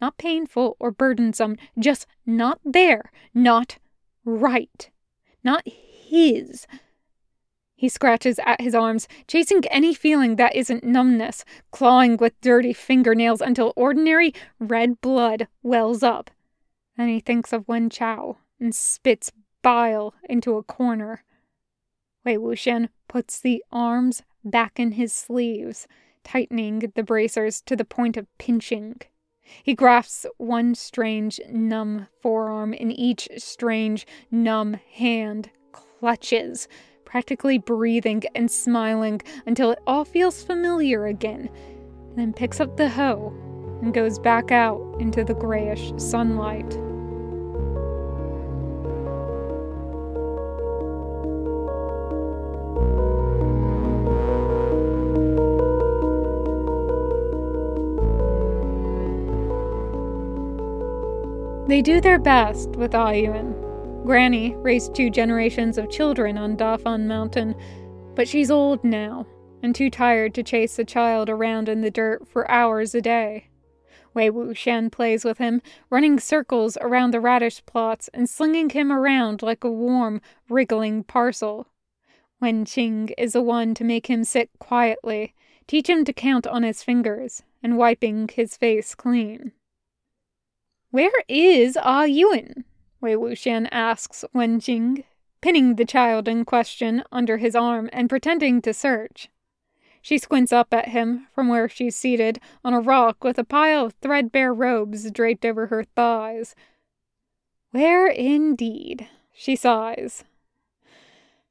Not 0.00 0.18
painful 0.18 0.76
or 0.80 0.90
burdensome, 0.90 1.56
just 1.78 2.06
not 2.26 2.60
there, 2.64 3.12
not 3.32 3.78
right, 4.24 4.90
not 5.44 5.62
his. 5.66 6.66
He 7.76 7.88
scratches 7.88 8.38
at 8.44 8.60
his 8.60 8.74
arms, 8.74 9.08
chasing 9.26 9.64
any 9.66 9.92
feeling 9.92 10.36
that 10.36 10.54
isn't 10.54 10.84
numbness, 10.84 11.44
clawing 11.72 12.16
with 12.16 12.40
dirty 12.40 12.72
fingernails 12.72 13.40
until 13.40 13.72
ordinary 13.74 14.32
red 14.60 15.00
blood 15.00 15.48
wells 15.62 16.02
up. 16.02 16.30
Then 16.96 17.08
he 17.08 17.18
thinks 17.18 17.52
of 17.52 17.66
Wen 17.66 17.90
Chao 17.90 18.38
and 18.60 18.74
spits 18.74 19.32
bile 19.62 20.14
into 20.28 20.56
a 20.56 20.62
corner. 20.62 21.24
Wei 22.24 22.36
Wuxian 22.36 22.88
puts 23.08 23.40
the 23.40 23.64
arms 23.72 24.22
back 24.44 24.78
in 24.78 24.92
his 24.92 25.12
sleeves, 25.12 25.88
tightening 26.24 26.92
the 26.94 27.02
bracers 27.02 27.60
to 27.62 27.76
the 27.76 27.84
point 27.84 28.16
of 28.16 28.26
pinching. 28.38 29.00
He 29.62 29.74
grasps 29.74 30.26
one 30.38 30.74
strange, 30.74 31.40
numb 31.50 32.06
forearm 32.20 32.72
in 32.72 32.90
each 32.90 33.28
strange, 33.38 34.06
numb 34.30 34.74
hand, 34.92 35.50
clutches, 35.72 36.68
practically 37.04 37.58
breathing 37.58 38.22
and 38.34 38.50
smiling 38.50 39.20
until 39.46 39.70
it 39.70 39.78
all 39.86 40.04
feels 40.04 40.42
familiar 40.42 41.06
again, 41.06 41.50
then 42.16 42.32
picks 42.32 42.60
up 42.60 42.76
the 42.76 42.88
hoe 42.88 43.34
and 43.82 43.92
goes 43.92 44.18
back 44.18 44.50
out 44.50 44.80
into 45.00 45.24
the 45.24 45.34
grayish 45.34 45.92
sunlight. 45.96 46.78
They 61.72 61.80
do 61.80 62.02
their 62.02 62.18
best 62.18 62.68
with 62.76 62.94
ah 62.94 63.12
Ayuan. 63.12 64.04
Granny 64.04 64.54
raised 64.56 64.94
two 64.94 65.08
generations 65.08 65.78
of 65.78 65.88
children 65.88 66.36
on 66.36 66.54
Dafan 66.54 67.06
Mountain, 67.06 67.54
but 68.14 68.28
she's 68.28 68.50
old 68.50 68.84
now 68.84 69.26
and 69.62 69.74
too 69.74 69.88
tired 69.88 70.34
to 70.34 70.42
chase 70.42 70.78
a 70.78 70.84
child 70.84 71.30
around 71.30 71.70
in 71.70 71.80
the 71.80 71.90
dirt 71.90 72.28
for 72.28 72.50
hours 72.50 72.94
a 72.94 73.00
day. 73.00 73.48
Wei 74.12 74.28
Wuxian 74.28 74.92
plays 74.92 75.24
with 75.24 75.38
him, 75.38 75.62
running 75.88 76.20
circles 76.20 76.76
around 76.82 77.14
the 77.14 77.20
radish 77.20 77.64
plots 77.64 78.10
and 78.12 78.28
slinging 78.28 78.68
him 78.68 78.92
around 78.92 79.40
like 79.40 79.64
a 79.64 79.72
warm, 79.72 80.20
wriggling 80.50 81.02
parcel. 81.02 81.68
Wen 82.38 82.66
Qing 82.66 83.14
is 83.16 83.32
the 83.32 83.40
one 83.40 83.72
to 83.76 83.82
make 83.82 84.08
him 84.08 84.24
sit 84.24 84.50
quietly, 84.58 85.34
teach 85.66 85.88
him 85.88 86.04
to 86.04 86.12
count 86.12 86.46
on 86.46 86.64
his 86.64 86.82
fingers, 86.82 87.44
and 87.62 87.78
wiping 87.78 88.28
his 88.28 88.58
face 88.58 88.94
clean. 88.94 89.52
Where 90.92 91.24
is 91.26 91.78
Ah 91.80 92.04
Yuan? 92.04 92.66
Wei 93.00 93.14
Wuxian 93.14 93.66
asks 93.72 94.26
Wen 94.34 94.60
Qing, 94.60 95.04
pinning 95.40 95.76
the 95.76 95.86
child 95.86 96.28
in 96.28 96.44
question 96.44 97.02
under 97.10 97.38
his 97.38 97.56
arm 97.56 97.88
and 97.94 98.10
pretending 98.10 98.60
to 98.60 98.74
search. 98.74 99.30
She 100.02 100.18
squints 100.18 100.52
up 100.52 100.74
at 100.74 100.88
him 100.88 101.28
from 101.34 101.48
where 101.48 101.66
she's 101.66 101.96
seated 101.96 102.40
on 102.62 102.74
a 102.74 102.80
rock 102.80 103.24
with 103.24 103.38
a 103.38 103.44
pile 103.44 103.86
of 103.86 103.94
threadbare 104.02 104.52
robes 104.52 105.10
draped 105.10 105.46
over 105.46 105.68
her 105.68 105.82
thighs. 105.82 106.54
Where 107.70 108.08
indeed? 108.08 109.08
She 109.32 109.56
sighs. 109.56 110.24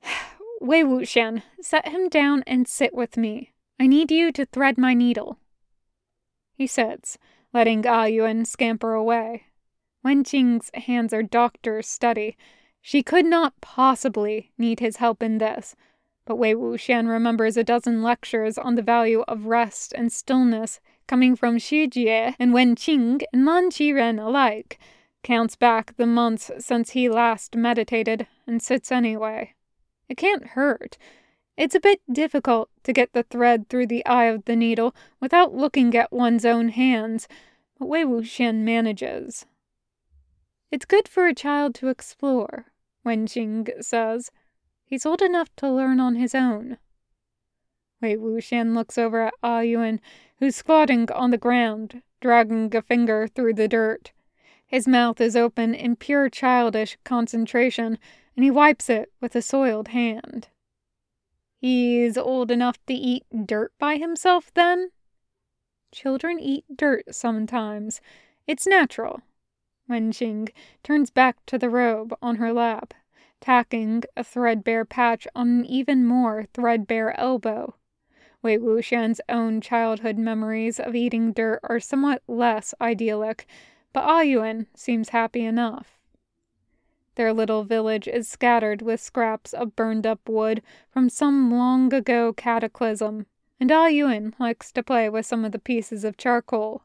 Wei 0.62 0.84
Wuxian, 0.84 1.42
set 1.60 1.88
him 1.88 2.10
down 2.10 2.44
and 2.46 2.68
sit 2.68 2.94
with 2.94 3.18
me. 3.18 3.54
I 3.80 3.88
need 3.88 4.12
you 4.12 4.32
to 4.34 4.46
thread 4.46 4.78
my 4.78 4.94
needle. 4.94 5.40
He 6.54 6.68
sits, 6.68 7.18
letting 7.54 7.86
Ah 7.86 8.06
Yuan 8.06 8.46
scamper 8.46 8.94
away. 8.94 9.44
Wen 10.04 10.24
Qing's 10.24 10.72
hands 10.74 11.14
are 11.14 11.24
doctor's 11.24 11.88
study. 11.88 12.38
She 12.82 13.04
could 13.04 13.26
not 13.26 13.60
possibly 13.62 14.52
need 14.58 14.80
his 14.80 14.98
help 14.98 15.22
in 15.22 15.38
this. 15.38 15.76
But 16.26 16.38
Wei 16.38 16.54
Wuxian 16.54 17.08
remembers 17.10 17.58
a 17.58 17.64
dozen 17.64 18.04
lectures 18.04 18.58
on 18.58 18.76
the 18.76 18.82
value 18.82 19.22
of 19.28 19.46
rest 19.46 19.94
and 19.96 20.12
stillness 20.12 20.80
coming 21.08 21.36
from 21.36 21.58
Shijie 21.58 22.36
and 22.40 22.54
Wen 22.54 22.76
Qing 22.76 23.22
and 23.34 23.46
Lan 23.46 23.70
Qiren 23.70 24.24
alike. 24.24 24.80
counts 25.24 25.56
back 25.56 25.96
the 25.98 26.06
months 26.06 26.50
since 26.58 26.92
he 26.92 27.10
last 27.10 27.56
meditated, 27.56 28.28
and 28.48 28.62
sits 28.62 28.92
anyway. 28.92 29.54
It 30.10 30.18
can't 30.18 30.48
hurt. 30.48 30.98
It's 31.58 31.76
a 31.76 31.80
bit 31.80 32.02
difficult 32.12 32.70
to 32.84 32.94
get 32.94 33.14
the 33.14 33.24
thread 33.24 33.70
through 33.70 33.88
the 33.88 34.06
eye 34.06 34.26
of 34.26 34.46
the 34.46 34.56
needle 34.56 34.96
without 35.20 35.54
looking 35.54 35.96
at 35.96 36.12
one's 36.12 36.46
own 36.46 36.70
hands, 36.70 37.28
but 37.78 37.88
Wei 37.88 38.04
Wuxian 38.04 38.64
manages. 38.64 39.46
It's 40.72 40.86
good 40.86 41.08
for 41.08 41.28
a 41.28 41.36
child 41.36 41.76
to 41.76 41.90
explore, 41.90 42.68
Wen 43.04 43.28
Qing 43.28 43.84
says. 43.84 44.32
He's 44.86 45.06
old 45.06 45.22
enough 45.22 45.54
to 45.58 45.70
learn 45.70 46.00
on 46.00 46.16
his 46.16 46.34
own. 46.34 46.78
Wei 48.02 48.16
Wuxian 48.16 48.74
looks 48.74 48.98
over 48.98 49.28
at 49.28 49.34
Ah 49.44 49.60
Yuan, 49.60 50.00
who's 50.40 50.56
squatting 50.56 51.12
on 51.12 51.32
the 51.32 51.38
ground, 51.38 52.02
dragging 52.22 52.74
a 52.76 52.82
finger 52.82 53.28
through 53.28 53.54
the 53.54 53.68
dirt. 53.68 54.12
His 54.66 54.88
mouth 54.88 55.20
is 55.20 55.36
open 55.36 55.76
in 55.76 55.98
pure 55.98 56.30
childish 56.30 56.98
concentration, 57.04 58.00
and 58.36 58.44
he 58.44 58.50
wipes 58.50 58.90
it 58.90 59.12
with 59.20 59.36
a 59.36 59.42
soiled 59.42 59.90
hand. 59.90 60.48
He's 61.62 62.18
old 62.18 62.50
enough 62.50 62.84
to 62.88 62.94
eat 62.96 63.24
dirt 63.46 63.72
by 63.78 63.98
himself, 63.98 64.52
then? 64.56 64.90
Children 65.92 66.40
eat 66.40 66.66
dirt 66.76 67.14
sometimes. 67.14 68.02
It's 68.48 68.66
natural. 68.66 69.22
Wen 69.88 70.12
Qing 70.12 70.50
turns 70.82 71.12
back 71.12 71.38
to 71.46 71.60
the 71.60 71.70
robe 71.70 72.16
on 72.20 72.38
her 72.38 72.52
lap, 72.52 72.96
tacking 73.40 74.02
a 74.18 74.24
threadbare 74.24 74.86
patch 74.86 75.28
on 75.36 75.50
an 75.50 75.66
even 75.66 76.04
more 76.04 76.46
threadbare 76.52 77.16
elbow. 77.20 77.76
Wei 78.42 78.58
Wuxian's 78.58 79.22
own 79.30 79.62
childhood 79.62 80.18
memories 80.18 80.80
of 80.80 80.96
eating 80.96 81.32
dirt 81.32 81.60
are 81.62 81.80
somewhat 81.80 82.24
less 82.28 82.74
idyllic, 82.82 83.46
but 83.94 84.04
Ah 84.04 84.22
Yuan 84.22 84.66
seems 84.74 85.10
happy 85.10 85.46
enough. 85.46 86.01
Their 87.22 87.34
little 87.34 87.64
village 87.64 88.08
is 88.08 88.28
scattered 88.28 88.82
with 88.82 89.00
scraps 89.00 89.54
of 89.54 89.76
burned 89.76 90.08
up 90.08 90.28
wood 90.28 90.64
from 90.90 91.08
some 91.08 91.52
long 91.52 91.94
ago 91.94 92.34
cataclysm, 92.34 93.28
and 93.60 93.72
Ah 93.72 93.86
Yuan 93.86 94.34
likes 94.40 94.72
to 94.72 94.82
play 94.82 95.08
with 95.08 95.28
some 95.28 95.46
of 95.46 95.52
the 95.52 95.60
pieces 95.60 96.04
of 96.04 96.18
charcoal. 96.18 96.82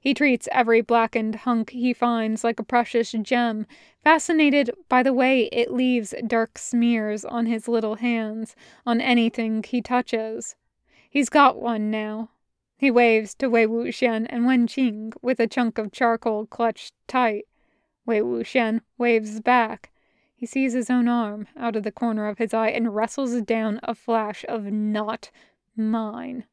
He 0.00 0.14
treats 0.14 0.48
every 0.50 0.80
blackened 0.80 1.34
hunk 1.34 1.68
he 1.68 1.92
finds 1.92 2.42
like 2.42 2.58
a 2.58 2.64
precious 2.64 3.12
gem, 3.12 3.66
fascinated 4.02 4.70
by 4.88 5.02
the 5.02 5.12
way 5.12 5.50
it 5.52 5.70
leaves 5.70 6.14
dark 6.26 6.56
smears 6.56 7.26
on 7.26 7.44
his 7.44 7.68
little 7.68 7.96
hands, 7.96 8.56
on 8.86 9.02
anything 9.02 9.62
he 9.62 9.82
touches. 9.82 10.56
He's 11.10 11.28
got 11.28 11.60
one 11.60 11.90
now, 11.90 12.30
he 12.78 12.90
waves 12.90 13.34
to 13.34 13.50
Wei 13.50 13.66
Wuxian 13.66 14.26
and 14.30 14.46
Wen 14.46 14.66
Qing 14.66 15.12
with 15.20 15.40
a 15.40 15.46
chunk 15.46 15.76
of 15.76 15.92
charcoal 15.92 16.46
clutched 16.46 16.94
tight. 17.06 17.44
Wei 18.06 18.20
Wuxian 18.20 18.80
waves 18.98 19.40
back. 19.40 19.90
He 20.34 20.46
sees 20.46 20.72
his 20.72 20.90
own 20.90 21.08
arm 21.08 21.46
out 21.56 21.76
of 21.76 21.84
the 21.84 21.92
corner 21.92 22.28
of 22.28 22.38
his 22.38 22.52
eye 22.52 22.68
and 22.68 22.94
wrestles 22.94 23.40
down 23.42 23.80
a 23.82 23.94
flash 23.94 24.44
of 24.48 24.64
not 24.64 25.30
mine. 25.76 26.44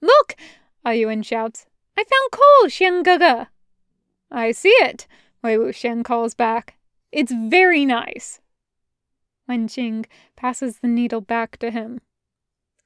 Look! 0.00 0.36
Ah 0.84 0.90
Yuan 0.90 1.22
shouts. 1.22 1.66
I 1.96 2.04
found 2.04 2.30
coal, 2.30 2.68
Xian 2.68 3.02
Gege. 3.04 3.48
I 4.30 4.52
see 4.52 4.70
it, 4.80 5.06
Wei 5.42 5.56
Wuxian 5.56 6.04
calls 6.04 6.34
back. 6.34 6.76
It's 7.10 7.32
very 7.32 7.84
nice. 7.84 8.40
Wen 9.48 9.68
Qing 9.68 10.06
passes 10.36 10.78
the 10.78 10.88
needle 10.88 11.20
back 11.20 11.56
to 11.58 11.70
him. 11.70 12.00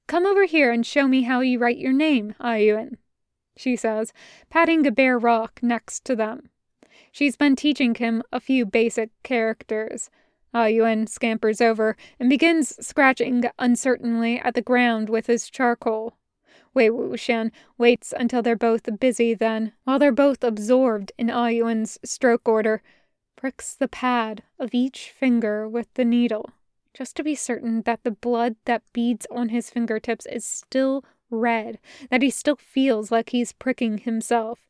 Come 0.06 0.26
over 0.26 0.44
here 0.44 0.72
and 0.72 0.86
show 0.86 1.06
me 1.06 1.22
how 1.22 1.40
you 1.40 1.58
write 1.58 1.78
your 1.78 1.92
name, 1.92 2.34
Ayuan, 2.40 2.96
she 3.56 3.76
says, 3.76 4.12
patting 4.50 4.86
a 4.86 4.90
bare 4.90 5.18
rock 5.18 5.60
next 5.62 6.04
to 6.06 6.16
them. 6.16 6.50
She's 7.16 7.34
been 7.34 7.56
teaching 7.56 7.94
him 7.94 8.22
a 8.30 8.38
few 8.38 8.66
basic 8.66 9.08
characters. 9.22 10.10
Ah, 10.52 10.64
Ayuan 10.64 11.08
scampers 11.08 11.62
over 11.62 11.96
and 12.20 12.28
begins 12.28 12.76
scratching 12.86 13.42
uncertainly 13.58 14.38
at 14.38 14.52
the 14.52 14.60
ground 14.60 15.08
with 15.08 15.26
his 15.26 15.48
charcoal. 15.48 16.18
Wei 16.74 16.90
Wuxian 16.90 17.52
waits 17.78 18.12
until 18.18 18.42
they're 18.42 18.54
both 18.54 19.00
busy, 19.00 19.32
then, 19.32 19.72
while 19.84 19.98
they're 19.98 20.12
both 20.12 20.44
absorbed 20.44 21.10
in 21.16 21.30
ah 21.30 21.46
Ayuan's 21.46 21.98
stroke 22.04 22.46
order, 22.46 22.82
pricks 23.34 23.74
the 23.74 23.88
pad 23.88 24.42
of 24.58 24.74
each 24.74 25.08
finger 25.08 25.66
with 25.66 25.86
the 25.94 26.04
needle 26.04 26.50
just 26.92 27.16
to 27.16 27.24
be 27.24 27.34
certain 27.34 27.80
that 27.86 28.04
the 28.04 28.10
blood 28.10 28.56
that 28.66 28.82
beads 28.92 29.26
on 29.30 29.48
his 29.48 29.70
fingertips 29.70 30.26
is 30.26 30.44
still 30.44 31.02
red, 31.30 31.78
that 32.10 32.20
he 32.20 32.28
still 32.28 32.56
feels 32.56 33.10
like 33.10 33.30
he's 33.30 33.54
pricking 33.54 33.96
himself, 33.96 34.66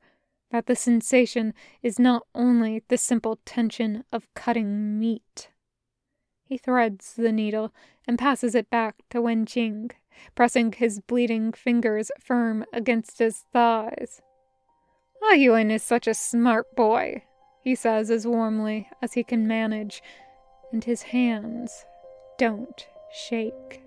that 0.56 0.64
the 0.64 0.74
sensation 0.74 1.52
is 1.82 1.98
not 1.98 2.22
only 2.34 2.82
the 2.88 2.96
simple 2.96 3.38
tension 3.44 4.02
of 4.10 4.32
cutting 4.32 4.98
meat. 4.98 5.50
He 6.46 6.56
threads 6.56 7.12
the 7.12 7.30
needle 7.30 7.74
and 8.08 8.18
passes 8.18 8.54
it 8.54 8.70
back 8.70 8.94
to 9.10 9.20
Wen 9.20 9.44
Qing, 9.44 9.90
pressing 10.34 10.72
his 10.72 11.00
bleeding 11.00 11.52
fingers 11.52 12.10
firm 12.18 12.64
against 12.72 13.18
his 13.18 13.44
thighs. 13.52 14.22
Ah 15.22 15.34
Yuan 15.34 15.70
is 15.70 15.82
such 15.82 16.06
a 16.06 16.14
smart 16.14 16.74
boy, 16.74 17.22
he 17.62 17.74
says 17.74 18.10
as 18.10 18.26
warmly 18.26 18.88
as 19.02 19.12
he 19.12 19.22
can 19.22 19.46
manage, 19.46 20.02
and 20.72 20.84
his 20.84 21.02
hands 21.02 21.84
don't 22.38 22.86
shake. 23.12 23.85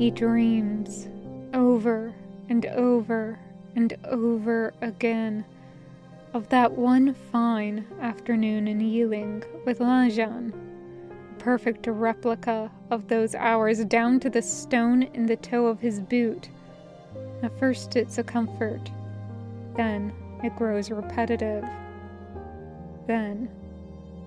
He 0.00 0.10
dreams 0.10 1.08
over 1.52 2.14
and 2.48 2.64
over 2.64 3.38
and 3.76 3.94
over 4.06 4.72
again 4.80 5.44
of 6.32 6.48
that 6.48 6.72
one 6.72 7.12
fine 7.12 7.84
afternoon 8.00 8.66
in 8.66 8.80
Yiling 8.80 9.44
with 9.66 9.80
Lanzhan 9.80 10.54
perfect 11.38 11.86
replica 11.86 12.70
of 12.90 13.08
those 13.08 13.34
hours 13.34 13.84
down 13.84 14.20
to 14.20 14.30
the 14.30 14.40
stone 14.40 15.02
in 15.02 15.26
the 15.26 15.36
toe 15.36 15.66
of 15.66 15.80
his 15.80 16.00
boot. 16.00 16.48
At 17.42 17.58
first, 17.58 17.94
it's 17.94 18.16
a 18.16 18.24
comfort. 18.24 18.90
Then, 19.76 20.14
it 20.42 20.56
grows 20.56 20.90
repetitive. 20.90 21.66
Then, 23.06 23.50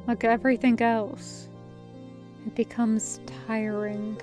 like 0.06 0.24
everything 0.24 0.80
else, 0.84 1.50
it 2.46 2.54
becomes 2.54 3.20
tiring. 3.48 4.22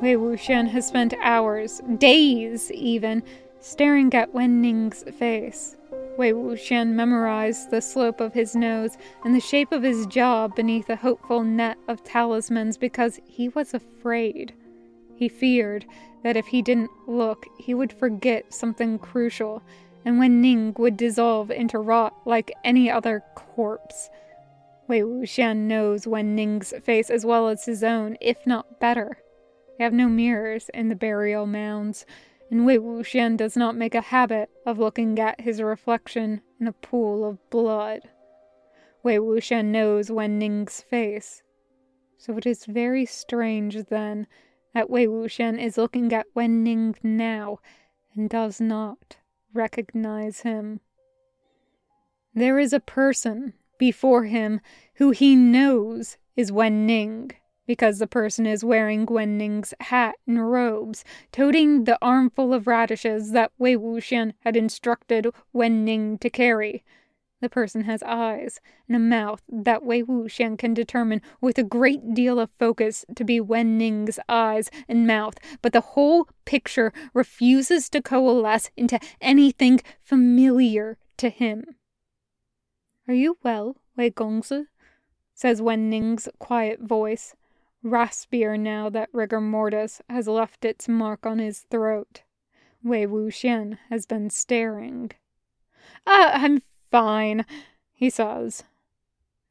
Wei 0.00 0.14
Wuxian 0.14 0.68
has 0.68 0.86
spent 0.86 1.12
hours, 1.20 1.82
days 1.98 2.72
even, 2.72 3.22
staring 3.60 4.14
at 4.14 4.32
Wen 4.32 4.62
Ning's 4.62 5.02
face. 5.18 5.76
Wei 6.16 6.32
Wuxian 6.32 6.94
memorized 6.94 7.70
the 7.70 7.82
slope 7.82 8.20
of 8.20 8.32
his 8.32 8.56
nose 8.56 8.96
and 9.24 9.34
the 9.34 9.40
shape 9.40 9.72
of 9.72 9.82
his 9.82 10.06
jaw 10.06 10.48
beneath 10.48 10.88
a 10.88 10.96
hopeful 10.96 11.42
net 11.44 11.76
of 11.86 12.02
talismans 12.02 12.78
because 12.78 13.20
he 13.26 13.50
was 13.50 13.74
afraid. 13.74 14.54
He 15.20 15.28
feared 15.28 15.84
that 16.22 16.38
if 16.38 16.46
he 16.46 16.62
didn't 16.62 16.90
look, 17.06 17.44
he 17.58 17.74
would 17.74 17.92
forget 17.92 18.54
something 18.54 18.98
crucial, 18.98 19.62
and 20.02 20.18
Wen 20.18 20.40
Ning 20.40 20.74
would 20.78 20.96
dissolve 20.96 21.50
into 21.50 21.78
rot 21.78 22.14
like 22.24 22.50
any 22.64 22.90
other 22.90 23.22
corpse. 23.34 24.08
Wei 24.88 25.02
Wuxian 25.02 25.68
knows 25.68 26.06
Wen 26.06 26.34
Ning's 26.34 26.72
face 26.82 27.10
as 27.10 27.26
well 27.26 27.48
as 27.48 27.66
his 27.66 27.84
own, 27.84 28.16
if 28.22 28.46
not 28.46 28.80
better. 28.80 29.18
They 29.76 29.84
have 29.84 29.92
no 29.92 30.08
mirrors 30.08 30.70
in 30.72 30.88
the 30.88 30.96
burial 30.96 31.44
mounds, 31.44 32.06
and 32.50 32.64
Wei 32.64 32.78
Wuxian 32.78 33.36
does 33.36 33.58
not 33.58 33.76
make 33.76 33.94
a 33.94 34.00
habit 34.00 34.48
of 34.64 34.78
looking 34.78 35.18
at 35.18 35.42
his 35.42 35.60
reflection 35.60 36.40
in 36.58 36.66
a 36.66 36.72
pool 36.72 37.28
of 37.28 37.50
blood. 37.50 38.08
Wei 39.02 39.18
Wuxian 39.18 39.66
knows 39.66 40.10
Wen 40.10 40.38
Ning's 40.38 40.80
face. 40.80 41.42
So 42.16 42.38
it 42.38 42.46
is 42.46 42.64
very 42.64 43.04
strange, 43.04 43.84
then, 43.90 44.26
that 44.74 44.90
Wei 44.90 45.06
Wuxian 45.06 45.60
is 45.62 45.78
looking 45.78 46.12
at 46.12 46.26
Wen 46.34 46.62
Ning 46.62 46.94
now 47.02 47.58
and 48.14 48.28
does 48.28 48.60
not 48.60 49.16
recognize 49.52 50.40
him. 50.40 50.80
There 52.34 52.58
is 52.58 52.72
a 52.72 52.80
person 52.80 53.54
before 53.78 54.24
him 54.24 54.60
who 54.94 55.10
he 55.10 55.34
knows 55.34 56.16
is 56.36 56.52
Wen 56.52 56.86
Ning 56.86 57.32
because 57.66 57.98
the 57.98 58.06
person 58.06 58.46
is 58.46 58.64
wearing 58.64 59.06
Wen 59.06 59.38
Ning's 59.38 59.74
hat 59.80 60.16
and 60.26 60.50
robes, 60.50 61.04
toting 61.30 61.84
the 61.84 61.98
armful 62.02 62.52
of 62.52 62.66
radishes 62.66 63.30
that 63.30 63.52
Wei 63.58 63.76
Wuxian 63.76 64.32
had 64.40 64.56
instructed 64.56 65.28
Wen 65.52 65.84
Ning 65.84 66.18
to 66.18 66.28
carry. 66.30 66.84
The 67.40 67.48
person 67.48 67.82
has 67.82 68.02
eyes 68.02 68.60
and 68.86 68.94
a 68.94 68.98
mouth 68.98 69.42
that 69.48 69.82
Wei 69.82 70.02
Wuxian 70.02 70.58
can 70.58 70.74
determine 70.74 71.22
with 71.40 71.56
a 71.56 71.62
great 71.62 72.12
deal 72.12 72.38
of 72.38 72.50
focus 72.58 73.04
to 73.16 73.24
be 73.24 73.40
Wen 73.40 73.78
Ning's 73.78 74.18
eyes 74.28 74.70
and 74.88 75.06
mouth, 75.06 75.34
but 75.62 75.72
the 75.72 75.80
whole 75.80 76.28
picture 76.44 76.92
refuses 77.14 77.88
to 77.90 78.02
coalesce 78.02 78.70
into 78.76 79.00
anything 79.22 79.80
familiar 80.02 80.98
to 81.16 81.30
him. 81.30 81.64
Are 83.08 83.14
you 83.14 83.38
well, 83.42 83.76
Wei 83.96 84.10
Gongzi? 84.10 84.66
says 85.34 85.62
Wen 85.62 85.88
Ning's 85.88 86.28
quiet 86.38 86.80
voice, 86.80 87.34
raspier 87.82 88.60
now 88.60 88.90
that 88.90 89.08
rigor 89.14 89.40
mortis 89.40 90.02
has 90.10 90.28
left 90.28 90.66
its 90.66 90.86
mark 90.88 91.24
on 91.24 91.38
his 91.38 91.60
throat. 91.70 92.22
Wei 92.82 93.06
Wuxian 93.06 93.78
has 93.88 94.04
been 94.04 94.28
staring. 94.28 95.10
Ah, 96.06 96.32
I'm 96.34 96.60
Fine, 96.90 97.46
he 97.92 98.10
says. 98.10 98.64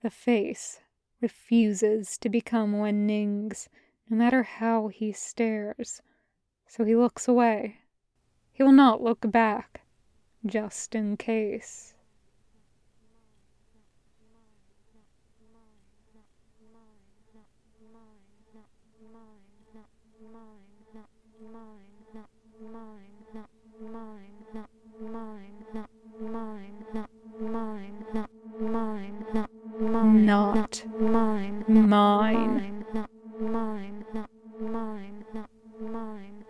The 0.02 0.10
face 0.10 0.82
refuses 1.22 2.18
to 2.18 2.30
become 2.30 2.78
Wen 2.78 3.06
Ning's, 3.06 3.70
no 4.10 4.18
matter 4.18 4.44
how 4.44 4.88
he 4.88 5.12
stares, 5.12 6.02
so 6.68 6.84
he 6.84 6.96
looks 6.96 7.28
away. 7.28 7.80
He 8.52 8.64
will 8.64 8.72
not 8.72 9.02
look 9.02 9.32
back, 9.32 9.82
just 10.46 10.96
in 10.96 11.16
case. 11.16 11.94
not 30.30 30.86
mine, 31.00 31.64
mine, 31.68 32.86
mine, 33.40 34.06
mine, 34.06 34.06
mine, 34.62 35.26
mine. 35.82 36.46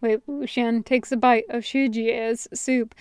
Wei 0.00 0.16
Wuxian 0.26 0.84
takes 0.84 1.12
a 1.12 1.16
bite 1.16 1.44
of 1.48 1.62
Shijie's 1.62 2.48
soup 2.52 2.96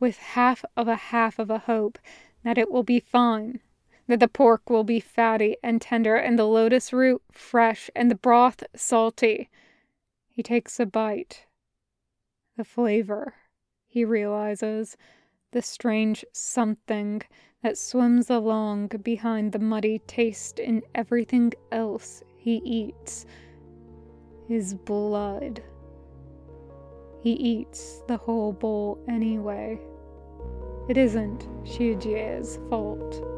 with 0.00 0.16
half 0.16 0.64
of 0.74 0.88
a 0.88 0.96
half 0.96 1.38
of 1.38 1.50
a 1.50 1.58
hope 1.58 1.98
that 2.42 2.56
it 2.56 2.70
will 2.70 2.82
be 2.82 3.00
fine, 3.00 3.60
that 4.06 4.20
the 4.20 4.28
pork 4.28 4.70
will 4.70 4.84
be 4.84 4.98
fatty 4.98 5.58
and 5.62 5.82
tender, 5.82 6.16
and 6.16 6.38
the 6.38 6.46
lotus 6.46 6.90
root 6.90 7.22
fresh, 7.30 7.90
and 7.94 8.10
the 8.10 8.14
broth 8.14 8.62
salty. 8.74 9.50
He 10.30 10.42
takes 10.42 10.80
a 10.80 10.86
bite 10.86 11.45
the 12.56 12.64
flavor, 12.64 13.34
he 13.86 14.04
realizes, 14.04 14.96
the 15.52 15.62
strange 15.62 16.24
something 16.32 17.22
that 17.62 17.78
swims 17.78 18.30
along 18.30 18.88
behind 19.02 19.52
the 19.52 19.58
muddy 19.58 20.00
taste 20.06 20.58
in 20.58 20.82
everything 20.94 21.52
else 21.72 22.22
he 22.36 22.56
eats 22.64 23.26
is 24.48 24.74
blood. 24.74 25.62
He 27.22 27.32
eats 27.32 28.02
the 28.06 28.16
whole 28.16 28.52
bowl 28.52 29.02
anyway. 29.08 29.80
It 30.88 30.96
isn't 30.96 31.40
Shijie's 31.64 32.58
fault. 32.70 33.35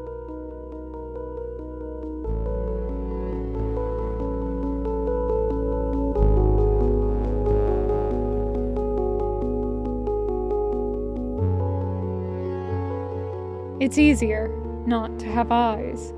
It's 13.79 13.97
easier 13.97 14.49
not 14.85 15.19
to 15.19 15.25
have 15.27 15.53
eyes. 15.53 16.13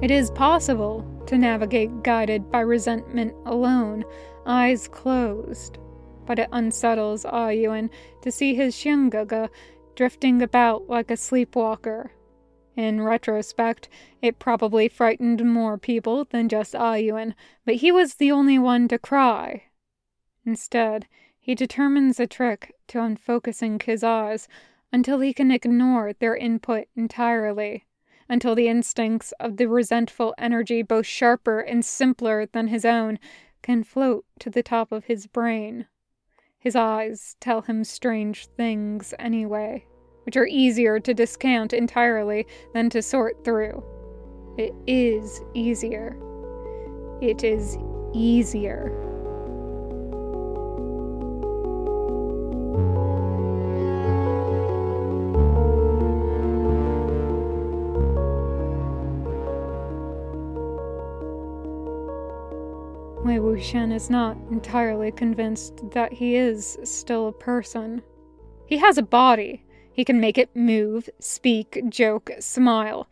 It 0.00 0.12
is 0.12 0.30
possible 0.30 1.04
to 1.26 1.36
navigate 1.36 2.04
guided 2.04 2.52
by 2.52 2.60
resentment 2.60 3.34
alone, 3.46 4.04
eyes 4.46 4.86
closed. 4.86 5.78
But 6.24 6.38
it 6.38 6.48
unsettles 6.52 7.24
Ah 7.24 7.48
Yuan 7.48 7.90
to 8.22 8.30
see 8.30 8.54
his 8.54 8.76
Xiangge 8.76 9.48
drifting 9.96 10.40
about 10.40 10.88
like 10.88 11.10
a 11.10 11.16
sleepwalker. 11.16 12.12
In 12.76 13.02
retrospect, 13.02 13.88
it 14.22 14.38
probably 14.38 14.86
frightened 14.86 15.44
more 15.44 15.78
people 15.78 16.26
than 16.30 16.48
just 16.48 16.76
Ah 16.76 16.94
Yuan, 16.94 17.34
but 17.64 17.76
he 17.76 17.90
was 17.90 18.14
the 18.14 18.30
only 18.30 18.56
one 18.56 18.86
to 18.86 19.00
cry. 19.00 19.64
Instead, 20.46 21.08
he 21.40 21.56
determines 21.56 22.20
a 22.20 22.28
trick 22.28 22.72
to 22.86 23.02
unfocusing 23.02 23.80
his 23.82 24.04
eyes 24.04 24.46
until 24.92 25.20
he 25.20 25.32
can 25.32 25.50
ignore 25.50 26.12
their 26.12 26.36
input 26.36 26.86
entirely, 26.96 27.86
until 28.28 28.54
the 28.54 28.68
instincts 28.68 29.32
of 29.40 29.56
the 29.56 29.66
resentful 29.66 30.34
energy, 30.38 30.82
both 30.82 31.06
sharper 31.06 31.60
and 31.60 31.84
simpler 31.84 32.46
than 32.46 32.68
his 32.68 32.84
own, 32.84 33.18
can 33.62 33.82
float 33.82 34.24
to 34.38 34.50
the 34.50 34.62
top 34.62 34.92
of 34.92 35.04
his 35.04 35.26
brain. 35.26 35.86
His 36.58 36.76
eyes 36.76 37.36
tell 37.40 37.62
him 37.62 37.84
strange 37.84 38.46
things 38.46 39.14
anyway, 39.18 39.86
which 40.24 40.36
are 40.36 40.46
easier 40.46 41.00
to 41.00 41.14
discount 41.14 41.72
entirely 41.72 42.46
than 42.74 42.90
to 42.90 43.02
sort 43.02 43.44
through. 43.44 43.82
It 44.58 44.74
is 44.86 45.40
easier. 45.54 46.16
It 47.22 47.44
is 47.44 47.78
easier. 48.12 49.09
Wei 63.30 63.36
Wuxian 63.36 63.92
is 63.92 64.10
not 64.10 64.36
entirely 64.50 65.12
convinced 65.12 65.88
that 65.92 66.12
he 66.12 66.34
is 66.34 66.76
still 66.82 67.28
a 67.28 67.32
person. 67.32 68.02
He 68.66 68.78
has 68.78 68.98
a 68.98 69.04
body. 69.04 69.64
He 69.92 70.04
can 70.04 70.18
make 70.20 70.36
it 70.36 70.56
move, 70.56 71.08
speak, 71.20 71.80
joke, 71.88 72.32
smile, 72.40 73.08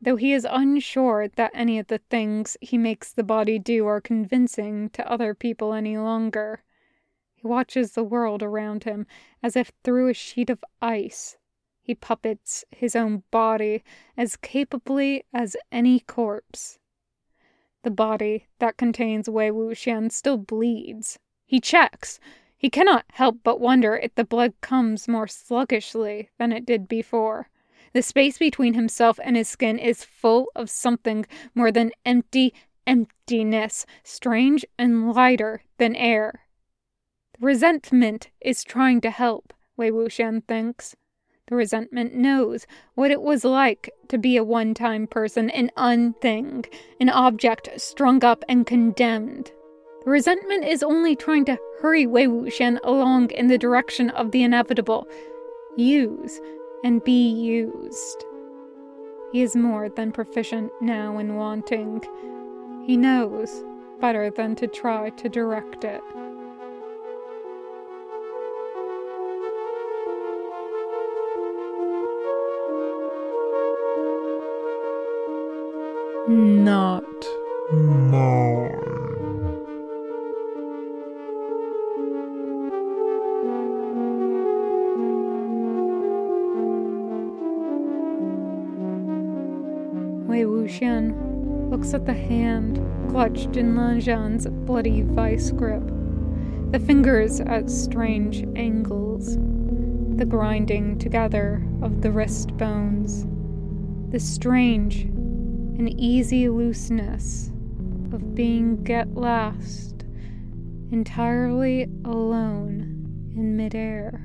though 0.00 0.16
he 0.16 0.32
is 0.32 0.44
unsure 0.50 1.28
that 1.36 1.52
any 1.54 1.78
of 1.78 1.86
the 1.86 2.00
things 2.10 2.56
he 2.60 2.76
makes 2.76 3.12
the 3.12 3.22
body 3.22 3.56
do 3.56 3.86
are 3.86 4.00
convincing 4.00 4.90
to 4.94 5.08
other 5.08 5.32
people 5.32 5.72
any 5.72 5.96
longer. 5.96 6.64
He 7.36 7.46
watches 7.46 7.92
the 7.92 8.02
world 8.02 8.42
around 8.42 8.82
him 8.82 9.06
as 9.44 9.54
if 9.54 9.70
through 9.84 10.08
a 10.08 10.14
sheet 10.14 10.50
of 10.50 10.64
ice. 10.80 11.36
He 11.80 11.94
puppets 11.94 12.64
his 12.72 12.96
own 12.96 13.22
body 13.30 13.84
as 14.16 14.34
capably 14.34 15.22
as 15.32 15.56
any 15.70 16.00
corpse. 16.00 16.80
The 17.82 17.90
body 17.90 18.46
that 18.58 18.76
contains 18.76 19.28
Wei 19.28 19.50
Wuxian 19.50 20.10
still 20.10 20.38
bleeds. 20.38 21.18
He 21.44 21.60
checks. 21.60 22.20
He 22.56 22.70
cannot 22.70 23.04
help 23.12 23.38
but 23.42 23.60
wonder 23.60 23.96
if 23.96 24.14
the 24.14 24.24
blood 24.24 24.54
comes 24.60 25.08
more 25.08 25.26
sluggishly 25.26 26.30
than 26.38 26.52
it 26.52 26.64
did 26.64 26.86
before. 26.86 27.48
The 27.92 28.02
space 28.02 28.38
between 28.38 28.74
himself 28.74 29.18
and 29.22 29.36
his 29.36 29.48
skin 29.48 29.78
is 29.78 30.04
full 30.04 30.46
of 30.54 30.70
something 30.70 31.26
more 31.54 31.72
than 31.72 31.90
empty 32.06 32.54
emptiness, 32.86 33.84
strange 34.02 34.64
and 34.78 35.12
lighter 35.12 35.62
than 35.78 35.94
air. 35.96 36.46
Resentment 37.40 38.30
is 38.40 38.64
trying 38.64 39.00
to 39.00 39.10
help, 39.10 39.52
Wei 39.76 39.90
Wuxian 39.90 40.46
thinks. 40.46 40.94
Resentment 41.52 42.14
knows 42.14 42.66
what 42.94 43.10
it 43.10 43.20
was 43.20 43.44
like 43.44 43.90
to 44.08 44.16
be 44.16 44.36
a 44.36 44.44
one 44.44 44.72
time 44.72 45.06
person, 45.06 45.50
an 45.50 45.70
unthing, 45.76 46.64
an 46.98 47.10
object 47.10 47.68
strung 47.76 48.24
up 48.24 48.42
and 48.48 48.66
condemned. 48.66 49.52
The 50.04 50.10
resentment 50.10 50.64
is 50.64 50.82
only 50.82 51.14
trying 51.14 51.44
to 51.44 51.58
hurry 51.80 52.06
Wei 52.06 52.26
Wuxian 52.26 52.78
along 52.82 53.30
in 53.32 53.48
the 53.48 53.58
direction 53.58 54.10
of 54.10 54.30
the 54.30 54.42
inevitable. 54.42 55.06
Use 55.76 56.40
and 56.84 57.04
be 57.04 57.28
used. 57.28 58.24
He 59.32 59.42
is 59.42 59.54
more 59.54 59.88
than 59.88 60.10
proficient 60.10 60.72
now 60.80 61.18
in 61.18 61.36
wanting. 61.36 62.02
He 62.84 62.96
knows 62.96 63.62
better 64.00 64.30
than 64.30 64.56
to 64.56 64.66
try 64.66 65.10
to 65.10 65.28
direct 65.28 65.84
it. 65.84 66.02
Not 76.32 77.04
mine. 77.72 78.78
Wei 90.26 90.44
Wuxian 90.44 91.70
looks 91.70 91.92
at 91.92 92.06
the 92.06 92.14
hand 92.14 92.80
clutched 93.10 93.56
in 93.58 93.76
Lan 93.76 94.00
Zhan's 94.00 94.46
bloody 94.46 95.02
vice 95.02 95.50
grip. 95.50 95.82
the 96.70 96.80
fingers 96.80 97.40
at 97.40 97.68
strange 97.68 98.46
angles, 98.56 99.36
the 100.16 100.24
grinding 100.24 100.98
together 100.98 101.62
of 101.82 102.00
the 102.00 102.10
wrist 102.10 102.56
bones, 102.56 103.26
the 104.10 104.18
strange 104.18 105.06
and 105.82 106.00
easy 106.00 106.48
looseness 106.48 107.48
of 108.12 108.36
being 108.36 108.84
get 108.84 109.16
last 109.16 110.04
entirely 110.92 111.88
alone 112.04 113.32
in 113.34 113.56
midair. 113.56 114.24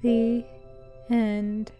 The 0.00 0.42
end. 1.10 1.70